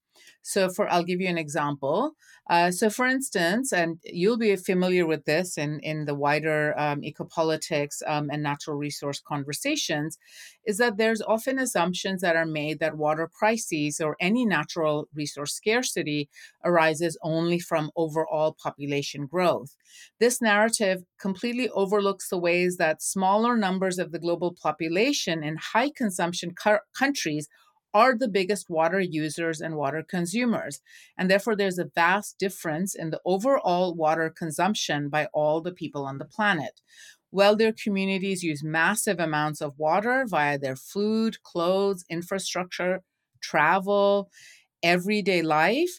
[0.49, 2.13] So, for I'll give you an example.
[2.49, 7.01] Uh, so, for instance, and you'll be familiar with this in in the wider um,
[7.03, 10.19] ecopolitics um, and natural resource conversations,
[10.65, 15.53] is that there's often assumptions that are made that water crises or any natural resource
[15.55, 16.29] scarcity
[16.65, 19.75] arises only from overall population growth.
[20.21, 25.91] This narrative completely overlooks the ways that smaller numbers of the global population in high
[25.91, 27.49] consumption cu- countries
[27.97, 30.75] are the biggest water users and water consumers.
[31.19, 36.05] And therefore, there's a vast difference in the overall water consumption by all the people
[36.11, 36.75] on the planet.
[37.31, 43.03] Wealthier communities use massive amounts of water via their food, clothes, infrastructure,
[43.41, 44.31] travel,
[44.83, 45.95] everyday life.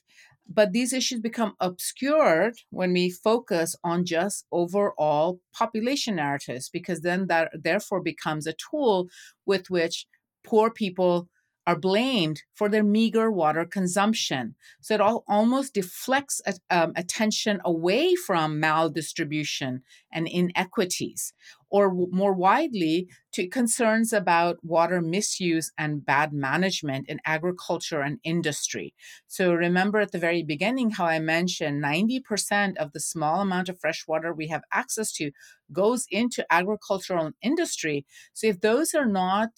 [0.50, 7.28] But these issues become obscured when we focus on just overall population narratives, because then
[7.28, 9.10] that therefore becomes a tool
[9.46, 10.08] with which
[10.46, 11.28] poor people
[11.68, 14.56] are blamed for their meager water consumption.
[14.82, 16.42] So it all almost deflects
[16.72, 21.34] um, attention away from maldistribution and inequities,
[21.70, 28.20] or w- more widely to concerns about water misuse and bad management in agriculture and
[28.24, 28.94] industry.
[29.28, 33.80] So remember at the very beginning how I mentioned 90% of the small amount of
[33.80, 35.32] fresh water we have access to
[35.72, 38.06] goes into agricultural industry.
[38.34, 39.50] So if those are not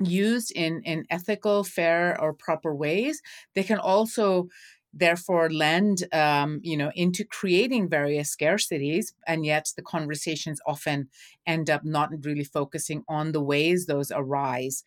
[0.00, 3.22] used in in ethical fair or proper ways.
[3.54, 4.48] They can also
[4.92, 11.08] therefore lend um, you know into creating various scarcities and yet the conversations often
[11.46, 14.82] end up not really focusing on the ways those arise.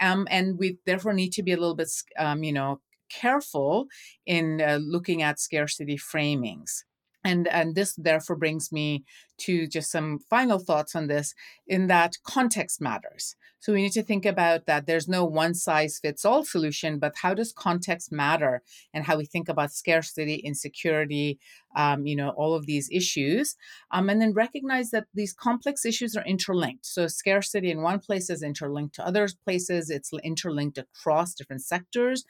[0.00, 3.86] Um, and we therefore need to be a little bit um, you know careful
[4.26, 6.82] in uh, looking at scarcity framings
[7.26, 9.04] and and this therefore brings me
[9.38, 11.34] to just some final thoughts on this
[11.66, 13.36] in that context matters.
[13.60, 17.16] So we need to think about that there's no one size fits all solution but
[17.22, 18.62] how does context matter
[18.94, 21.40] and how we think about scarcity insecurity
[21.74, 23.56] um, you know all of these issues
[23.90, 26.86] um, and then recognize that these complex issues are interlinked.
[26.86, 29.90] So scarcity in one place is interlinked to other places.
[29.90, 32.24] It's interlinked across different sectors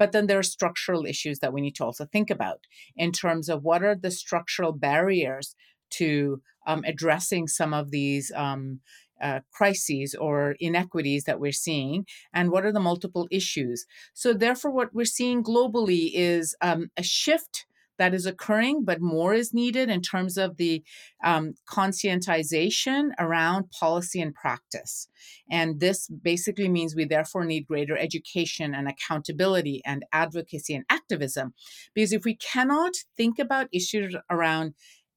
[0.00, 2.60] but then there are structural issues that we need to also think about
[2.96, 5.54] in terms of what are the structural barriers
[5.90, 8.80] to um, addressing some of these um,
[9.20, 13.84] uh, crises or inequities that we're seeing, and what are the multiple issues.
[14.14, 17.66] So, therefore, what we're seeing globally is um, a shift
[18.00, 20.82] that is occurring, but more is needed in terms of the
[21.22, 25.06] um, conscientization around policy and practice.
[25.50, 31.52] And this basically means we therefore need greater education and accountability and advocacy and activism.
[31.94, 34.72] Because if we cannot think about issues around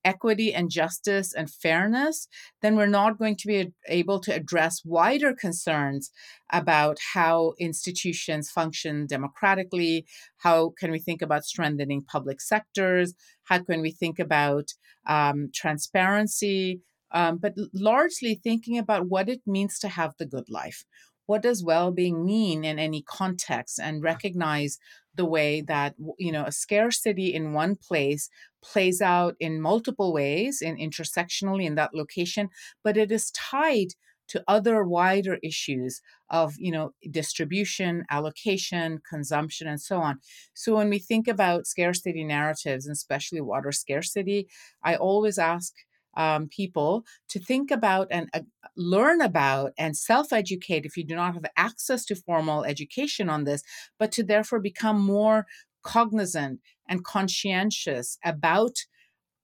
[0.05, 2.27] equity and justice and fairness,
[2.61, 6.11] then we're not going to be able to address wider concerns
[6.51, 10.05] about how institutions function democratically.
[10.37, 13.13] How can we think about strengthening public sectors?
[13.45, 14.73] How can we think about
[15.07, 16.81] um, transparency?
[17.11, 20.83] Um, but largely thinking about what it means to have the good life.
[21.25, 24.77] What does well being mean in any context and recognize
[25.16, 28.30] the way that you know a scarcity in one place
[28.64, 32.49] plays out in multiple ways in intersectionally in that location
[32.84, 33.89] but it is tied
[34.28, 40.20] to other wider issues of you know distribution allocation consumption and so on.
[40.53, 44.47] So when we think about scarcity narratives and especially water scarcity
[44.84, 45.74] i always ask
[46.16, 48.41] um, people to think about and uh,
[48.76, 53.43] learn about and self educate if you do not have access to formal education on
[53.43, 53.64] this,
[53.99, 55.45] but to therefore become more
[55.84, 58.76] cognizant and conscientious about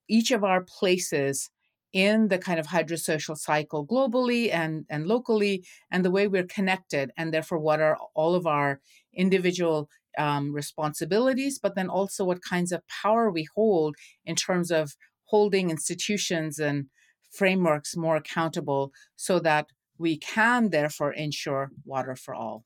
[0.08, 1.50] each of our places
[1.92, 7.12] in the kind of hydrosocial cycle globally and, and locally, and the way we're connected,
[7.18, 8.80] and therefore what are all of our
[9.14, 13.96] individual um, responsibilities, but then also what kinds of power we hold
[14.26, 14.96] in terms of
[15.30, 16.86] holding institutions and
[17.32, 19.68] frameworks more accountable so that
[19.98, 22.66] we can therefore ensure water for all.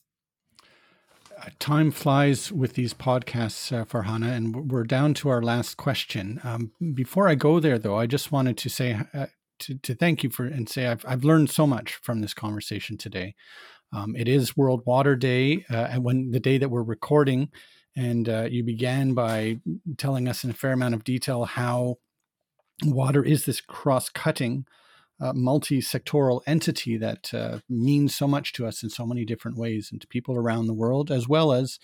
[1.38, 6.40] Uh, time flies with these podcasts, uh, Farhana, and we're down to our last question.
[6.44, 9.26] Um, before I go there, though, I just wanted to say uh,
[9.60, 12.98] to, to thank you for and say I've, I've learned so much from this conversation
[12.98, 13.36] today.
[13.92, 17.50] Um, it is World Water Day, uh, and when the day that we're recording,
[17.96, 19.60] and uh, you began by
[19.98, 21.98] telling us in a fair amount of detail how
[22.86, 24.66] water is this cross-cutting
[25.22, 29.90] uh, multi-sectoral entity that uh, means so much to us in so many different ways
[29.92, 31.80] and to people around the world as well as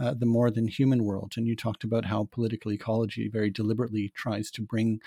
[0.00, 1.34] uh, the more than human world.
[1.36, 5.00] And you talked about how political ecology very deliberately tries to bring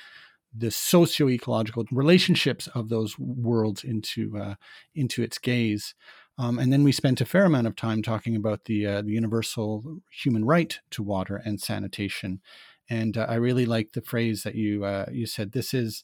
[0.57, 4.55] the socio-ecological relationships of those worlds into uh,
[4.93, 5.93] into its gaze.
[6.37, 9.11] Um, and then we spent a fair amount of time talking about the uh, the
[9.11, 12.41] universal human right to water and sanitation
[12.89, 15.51] and uh, I really like the phrase that you uh, you said.
[15.51, 16.03] This is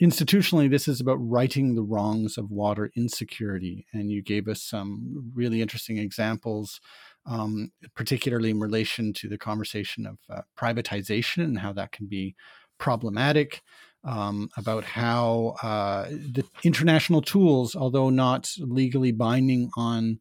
[0.00, 5.32] institutionally, this is about righting the wrongs of water insecurity, and you gave us some
[5.34, 6.80] really interesting examples,
[7.26, 12.34] um, particularly in relation to the conversation of uh, privatization and how that can be
[12.78, 13.62] problematic.
[14.04, 20.18] Um, about how uh, the international tools, although not legally binding on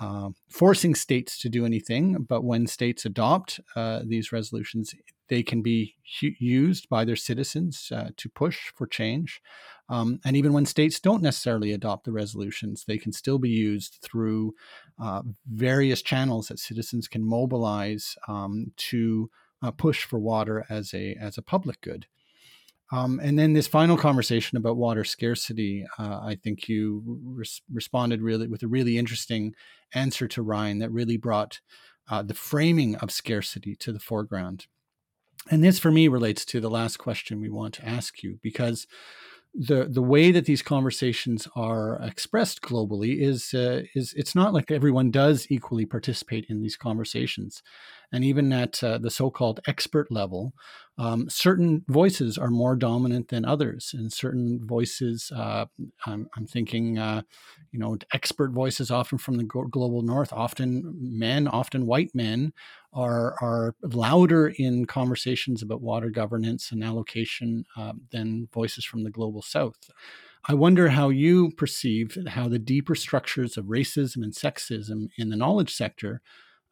[0.00, 2.26] uh, forcing states to do anything.
[2.28, 4.94] But when states adopt uh, these resolutions,
[5.28, 9.40] they can be used by their citizens uh, to push for change.
[9.88, 13.98] Um, and even when states don't necessarily adopt the resolutions, they can still be used
[14.02, 14.54] through
[15.02, 19.30] uh, various channels that citizens can mobilize um, to
[19.62, 22.06] uh, push for water as a as a public good.
[22.92, 28.20] Um, and then this final conversation about water scarcity, uh, I think you res- responded
[28.20, 29.54] really with a really interesting
[29.94, 31.60] answer to Ryan that really brought
[32.08, 34.66] uh, the framing of scarcity to the foreground.
[35.50, 38.86] And this, for me, relates to the last question we want to ask you because
[39.54, 44.70] the the way that these conversations are expressed globally is uh, is it's not like
[44.70, 47.62] everyone does equally participate in these conversations,
[48.10, 50.54] and even at uh, the so-called expert level,
[50.96, 55.32] um, certain voices are more dominant than others, and certain voices.
[55.34, 55.66] Uh,
[56.06, 57.22] I'm, I'm, thinking, uh,
[57.72, 62.52] you know, expert voices often from the global north, often men, often white men,
[62.92, 69.10] are are louder in conversations about water governance and allocation uh, than voices from the
[69.10, 69.90] global south.
[70.46, 75.36] I wonder how you perceive how the deeper structures of racism and sexism in the
[75.36, 76.20] knowledge sector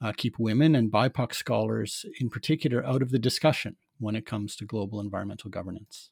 [0.00, 4.56] uh, keep women and BIPOC scholars, in particular, out of the discussion when it comes
[4.56, 6.10] to global environmental governance.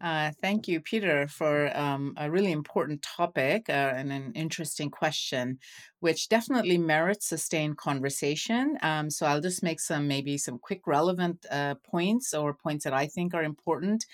[0.00, 5.60] Uh, thank you, Peter, for um, a really important topic uh, and an interesting question,
[6.00, 8.76] which definitely merits sustained conversation.
[8.82, 12.92] Um, so I'll just make some maybe some quick relevant uh, points or points that
[12.92, 14.04] I think are important.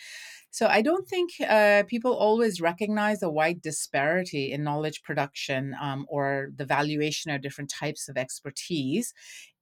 [0.50, 6.06] So I don't think uh, people always recognize the wide disparity in knowledge production um,
[6.08, 9.12] or the valuation of different types of expertise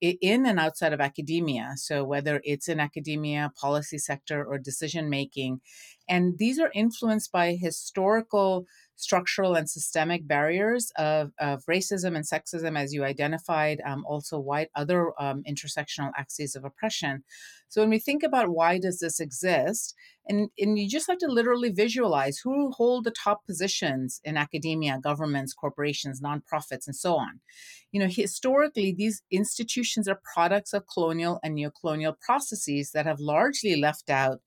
[0.01, 1.72] in and outside of academia.
[1.76, 5.61] So whether it's in academia, policy sector, or decision making,
[6.09, 8.66] and these are influenced by historical
[8.97, 14.69] structural and systemic barriers of, of racism and sexism, as you identified, um, also white
[14.75, 17.23] other um, intersectional axes of oppression.
[17.69, 19.95] So when we think about why does this exist,
[20.29, 24.99] and, and you just have to literally visualize who hold the top positions in academia,
[25.03, 27.41] governments, corporations, nonprofits, and so on.
[27.93, 33.77] You know, historically, these institutions are products of colonial and neocolonial processes that have largely
[33.77, 34.41] left out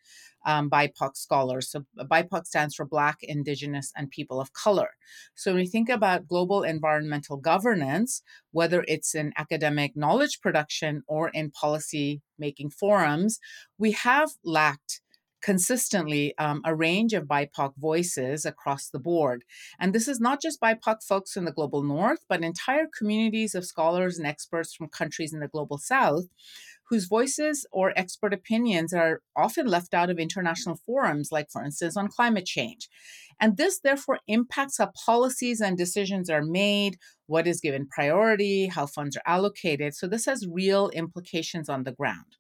[0.46, 1.70] um, BIPOC scholars.
[1.70, 4.90] So BIPOC stands for Black, Indigenous, and People of Color.
[5.36, 8.22] So when we think about global environmental governance,
[8.52, 13.40] whether it's in academic knowledge production or in policy making forums,
[13.78, 15.02] we have lacked
[15.42, 19.44] consistently um, a range of BIPOC voices across the board.
[19.80, 23.66] And this is not just BIPOC folks in the global north, but entire communities of
[23.66, 26.26] scholars and experts from countries in the global south
[26.90, 31.96] whose voices or expert opinions are often left out of international forums, like, for instance,
[31.96, 32.90] on climate change.
[33.40, 38.86] And this therefore impacts how policies and decisions are made, what is given priority, how
[38.88, 39.96] funds are allocated.
[39.96, 42.38] So, this has real implications on the ground.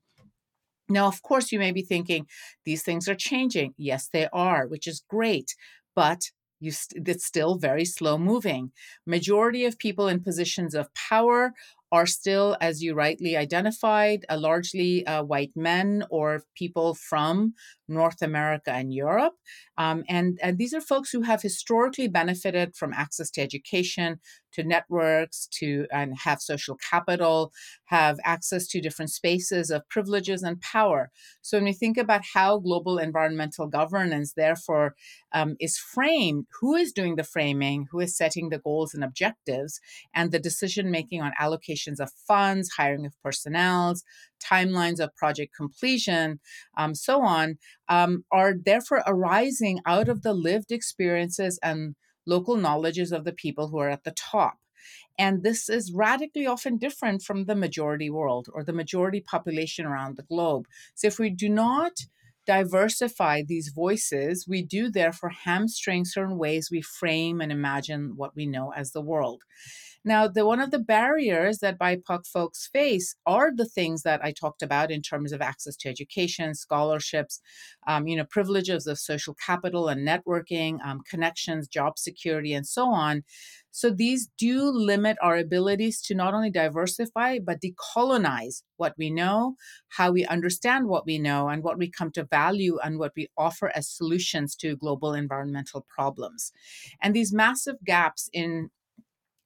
[0.89, 2.27] Now, of course, you may be thinking
[2.65, 3.73] these things are changing.
[3.77, 5.55] Yes, they are, which is great.
[5.95, 6.21] But
[6.63, 8.71] st- it's still very slow moving.
[9.05, 11.53] Majority of people in positions of power
[11.91, 17.53] are still, as you rightly identified, uh, largely uh, white men or people from
[17.87, 19.33] North America and Europe.
[19.77, 24.19] Um, and, and these are folks who have historically benefited from access to education,
[24.51, 27.51] to networks, to and have social capital,
[27.85, 31.09] have access to different spaces of privileges and power.
[31.41, 34.95] So when we think about how global environmental governance, therefore,
[35.31, 39.79] um, is framed, who is doing the framing, who is setting the goals and objectives,
[40.13, 41.33] and the decision making on
[41.79, 43.95] allocations of funds, hiring of personnel,
[44.43, 46.39] timelines of project completion,
[46.77, 47.57] um, so on,
[47.87, 53.69] um, are therefore arising out of the lived experiences and local knowledges of the people
[53.69, 54.57] who are at the top.
[55.17, 60.15] And this is radically often different from the majority world or the majority population around
[60.15, 60.65] the globe.
[60.95, 61.91] So if we do not
[62.47, 68.47] diversify these voices, we do therefore hamstring certain ways we frame and imagine what we
[68.47, 69.43] know as the world.
[70.05, 74.31] Now, the one of the barriers that BIPOC folks face are the things that I
[74.31, 77.41] talked about in terms of access to education, scholarships,
[77.87, 82.87] um, you know, privileges of social capital and networking, um, connections, job security, and so
[82.87, 83.23] on.
[83.71, 89.55] So these do limit our abilities to not only diversify, but decolonize what we know,
[89.89, 93.29] how we understand what we know, and what we come to value and what we
[93.37, 96.51] offer as solutions to global environmental problems.
[97.01, 98.69] And these massive gaps in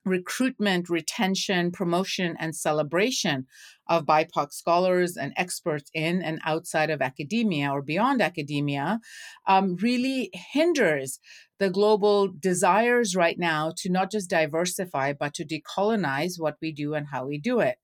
[0.06, 3.48] recruitment, retention, promotion, and celebration
[3.88, 9.00] of BIPOC scholars and experts in and outside of academia or beyond academia
[9.48, 11.20] um, really hinders
[11.60, 16.94] the global desires right now to not just diversify, but to decolonize what we do
[16.94, 17.78] and how we do it.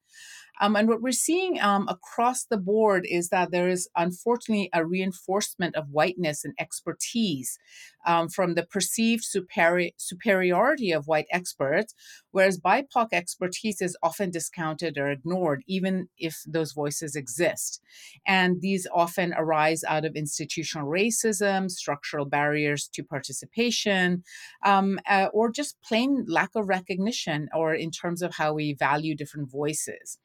[0.60, 4.86] Um, and what we're seeing um, across the board is that there is unfortunately a
[4.86, 7.57] reinforcement of whiteness and expertise
[8.05, 11.93] um, from the perceived superi- superiority of white experts,
[12.32, 17.82] whereas BIPOC expertise is often discounted or ignored, even if those voices exist.
[18.26, 24.24] And these often arise out of institutional racism, structural barriers to participation,
[24.66, 29.16] um, uh, or just plain lack of recognition, or in terms of how we value
[29.16, 30.18] different voices.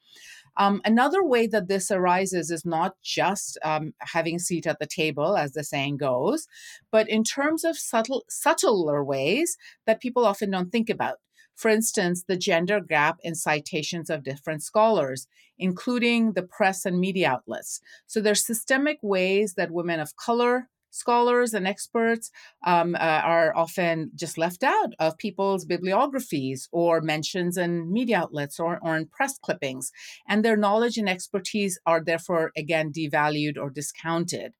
[0.56, 4.86] Um, another way that this arises is not just um, having a seat at the
[4.86, 6.46] table, as the saying goes,
[6.92, 9.56] but in terms of subtle, subtler ways
[9.86, 11.16] that people often don't think about.
[11.56, 17.30] For instance, the gender gap in citations of different scholars, including the press and media
[17.30, 17.80] outlets.
[18.06, 22.30] So there's systemic ways that women of color, scholars and experts
[22.64, 28.60] um, uh, are often just left out of people's bibliographies or mentions in media outlets
[28.60, 29.90] or, or in press clippings.
[30.28, 34.52] And their knowledge and expertise are therefore, again, devalued or discounted.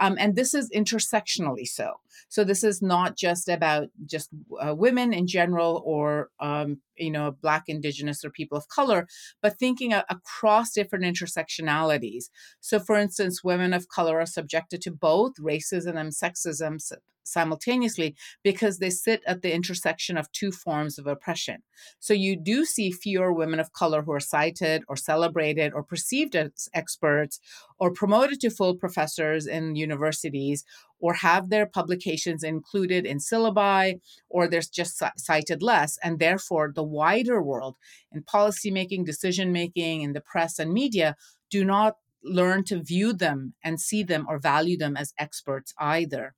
[0.00, 2.00] Um, and this is intersectionally so.
[2.28, 7.36] So this is not just about just uh, women in general or um, you know
[7.42, 9.06] black indigenous or people of color
[9.42, 12.24] but thinking across different intersectionalities
[12.60, 16.80] so for instance women of color are subjected to both racism and sexism
[17.26, 21.62] simultaneously because they sit at the intersection of two forms of oppression.
[21.98, 26.36] So you do see fewer women of color who are cited or celebrated or perceived
[26.36, 27.40] as experts
[27.78, 30.64] or promoted to full professors in universities
[30.98, 36.82] or have their publications included in syllabi or they're just cited less and therefore the
[36.82, 37.76] wider world
[38.12, 41.16] in policymaking decision making in the press and media
[41.50, 46.34] do not learn to view them and see them or value them as experts either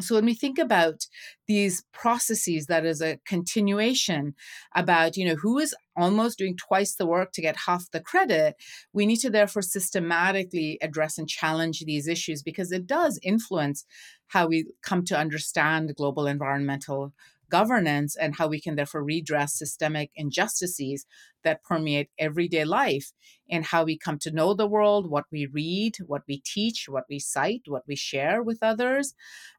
[0.00, 1.06] so when we think about
[1.46, 4.34] these processes that is a continuation
[4.74, 8.56] about you know who is almost doing twice the work to get half the credit.
[8.92, 13.84] We need to therefore systematically address and challenge these issues because it does influence
[14.28, 17.12] how we come to understand global environmental
[17.58, 21.06] governance and how we can therefore redress systemic injustices
[21.44, 23.12] that permeate everyday life
[23.48, 27.04] and how we come to know the world, what we read, what we teach, what
[27.08, 29.14] we cite, what we share with others.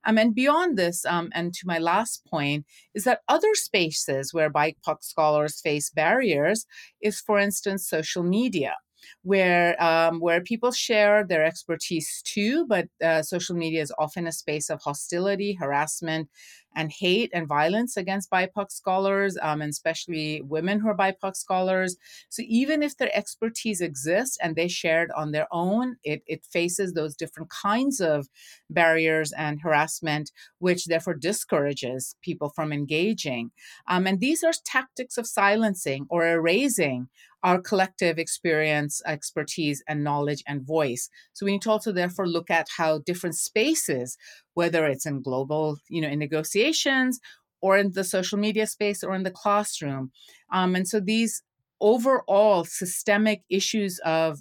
[0.06, 4.52] Um, and beyond this, um, and to my last point, is that other spaces where
[4.52, 6.66] BIPOC scholars face barriers
[7.00, 8.74] is, for instance, social media
[9.22, 14.32] where um, where people share their expertise too, but uh, social media is often a
[14.32, 16.30] space of hostility, harassment,
[16.76, 21.98] and hate and violence against BIPOC scholars, um, and especially women who are BIPOC scholars.
[22.30, 26.46] So even if their expertise exists and they share it on their own, it, it
[26.46, 28.28] faces those different kinds of
[28.70, 33.52] barriers and harassment, which therefore discourages people from engaging.
[33.88, 37.10] Um, and these are tactics of silencing or erasing
[37.46, 41.10] our collective experience, expertise, and knowledge and voice.
[41.34, 44.18] So we need to also therefore look at how different spaces,
[44.56, 47.20] whether it's in global, you know, in negotiations
[47.62, 50.12] or in the social media space or in the classroom.
[50.52, 51.44] Um, and so these
[51.80, 54.40] overall systemic issues of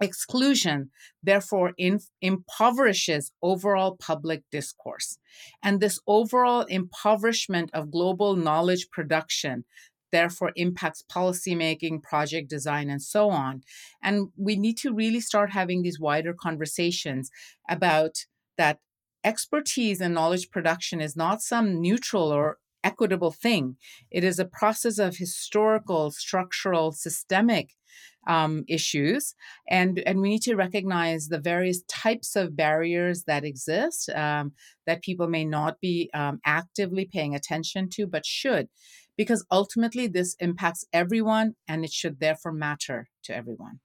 [0.00, 0.90] exclusion
[1.22, 5.18] therefore in, impoverishes overall public discourse
[5.62, 9.64] and this overall impoverishment of global knowledge production
[10.12, 13.62] therefore impacts policymaking, project design, and so on.
[14.02, 17.30] And we need to really start having these wider conversations
[17.68, 18.26] about
[18.58, 18.78] that
[19.24, 23.76] expertise and knowledge production is not some neutral or equitable thing.
[24.10, 27.70] It is a process of historical, structural, systemic
[28.26, 29.34] um, issues,
[29.68, 34.52] and and we need to recognize the various types of barriers that exist um,
[34.86, 38.68] that people may not be um, actively paying attention to, but should
[39.16, 43.80] because ultimately this impacts everyone and it should therefore matter to everyone.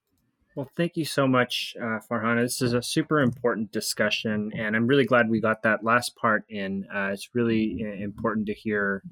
[0.58, 2.42] Well, thank you so much, uh, Farhana.
[2.42, 6.46] This is a super important discussion, and I'm really glad we got that last part
[6.50, 6.88] in.
[6.92, 9.04] Uh, it's really uh, important to hear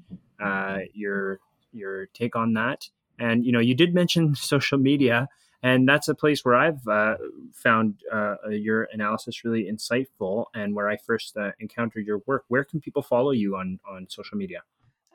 [0.44, 1.40] uh, your
[1.72, 2.90] your take on that.
[3.20, 5.28] And you know, you did mention social media,
[5.62, 7.18] and that's a place where I've uh,
[7.54, 12.46] found uh, your analysis really insightful, and where I first uh, encountered your work.
[12.48, 14.64] Where can people follow you on on social media?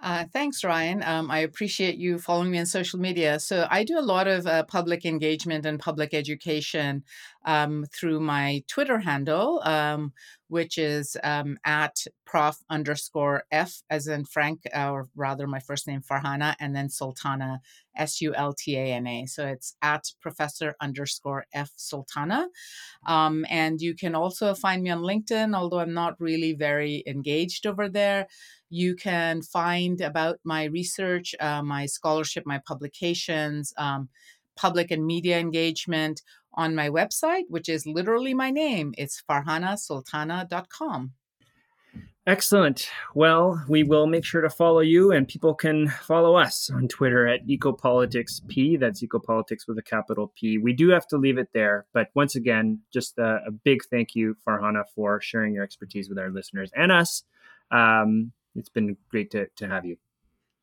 [0.03, 1.03] Uh, thanks, Ryan.
[1.03, 3.39] Um, I appreciate you following me on social media.
[3.39, 7.05] So, I do a lot of uh, public engagement and public education
[7.45, 10.13] um, through my Twitter handle, um,
[10.49, 16.03] which is um, at prof underscore F as in Frank, or rather my first name
[16.03, 17.61] Farhana, and then Sultana,
[17.97, 19.27] S U L T A N A.
[19.27, 22.49] So it's at professor underscore F Sultana.
[23.07, 27.67] Um, and you can also find me on LinkedIn, although I'm not really very engaged
[27.67, 28.27] over there.
[28.69, 34.09] You can find about my research, uh, my scholarship, my publications, um,
[34.57, 36.23] public and media engagement
[36.55, 38.95] on my website, which is literally my name.
[38.99, 41.13] It's farhanasultana.com.
[42.27, 42.89] Excellent.
[43.15, 47.27] Well, we will make sure to follow you, and people can follow us on Twitter
[47.27, 48.79] at EcopoliticsP.
[48.79, 50.59] That's Ecopolitics with a capital P.
[50.59, 54.15] We do have to leave it there, but once again, just a, a big thank
[54.15, 57.25] you, Farhana, for sharing your expertise with our listeners and us.
[57.71, 59.97] Um, it's been great to, to have you.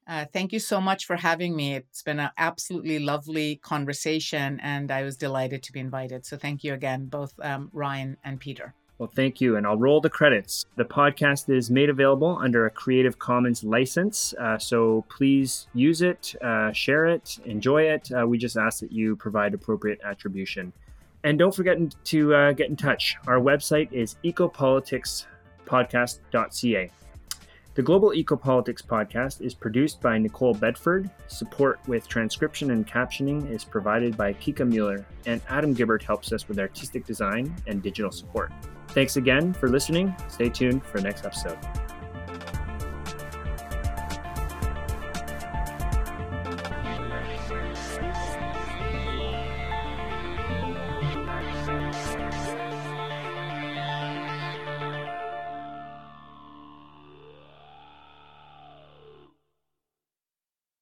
[0.07, 1.75] Uh, thank you so much for having me.
[1.75, 6.25] It's been an absolutely lovely conversation, and I was delighted to be invited.
[6.25, 8.73] So, thank you again, both um, Ryan and Peter.
[8.97, 9.57] Well, thank you.
[9.57, 10.65] And I'll roll the credits.
[10.75, 14.33] The podcast is made available under a Creative Commons license.
[14.39, 18.09] Uh, so please use it, uh, share it, enjoy it.
[18.11, 20.73] Uh, we just ask that you provide appropriate attribution.
[21.23, 23.17] And don't forget to uh, get in touch.
[23.27, 26.91] Our website is ecopoliticspodcast.ca.
[27.77, 31.11] The Global Ecopolitics podcast is produced by Nicole Bedford.
[31.27, 36.47] Support with transcription and captioning is provided by Kika Mueller, and Adam Gibbert helps us
[36.47, 38.51] with artistic design and digital support.
[38.87, 40.15] Thanks again for listening.
[40.27, 41.59] Stay tuned for the next episode.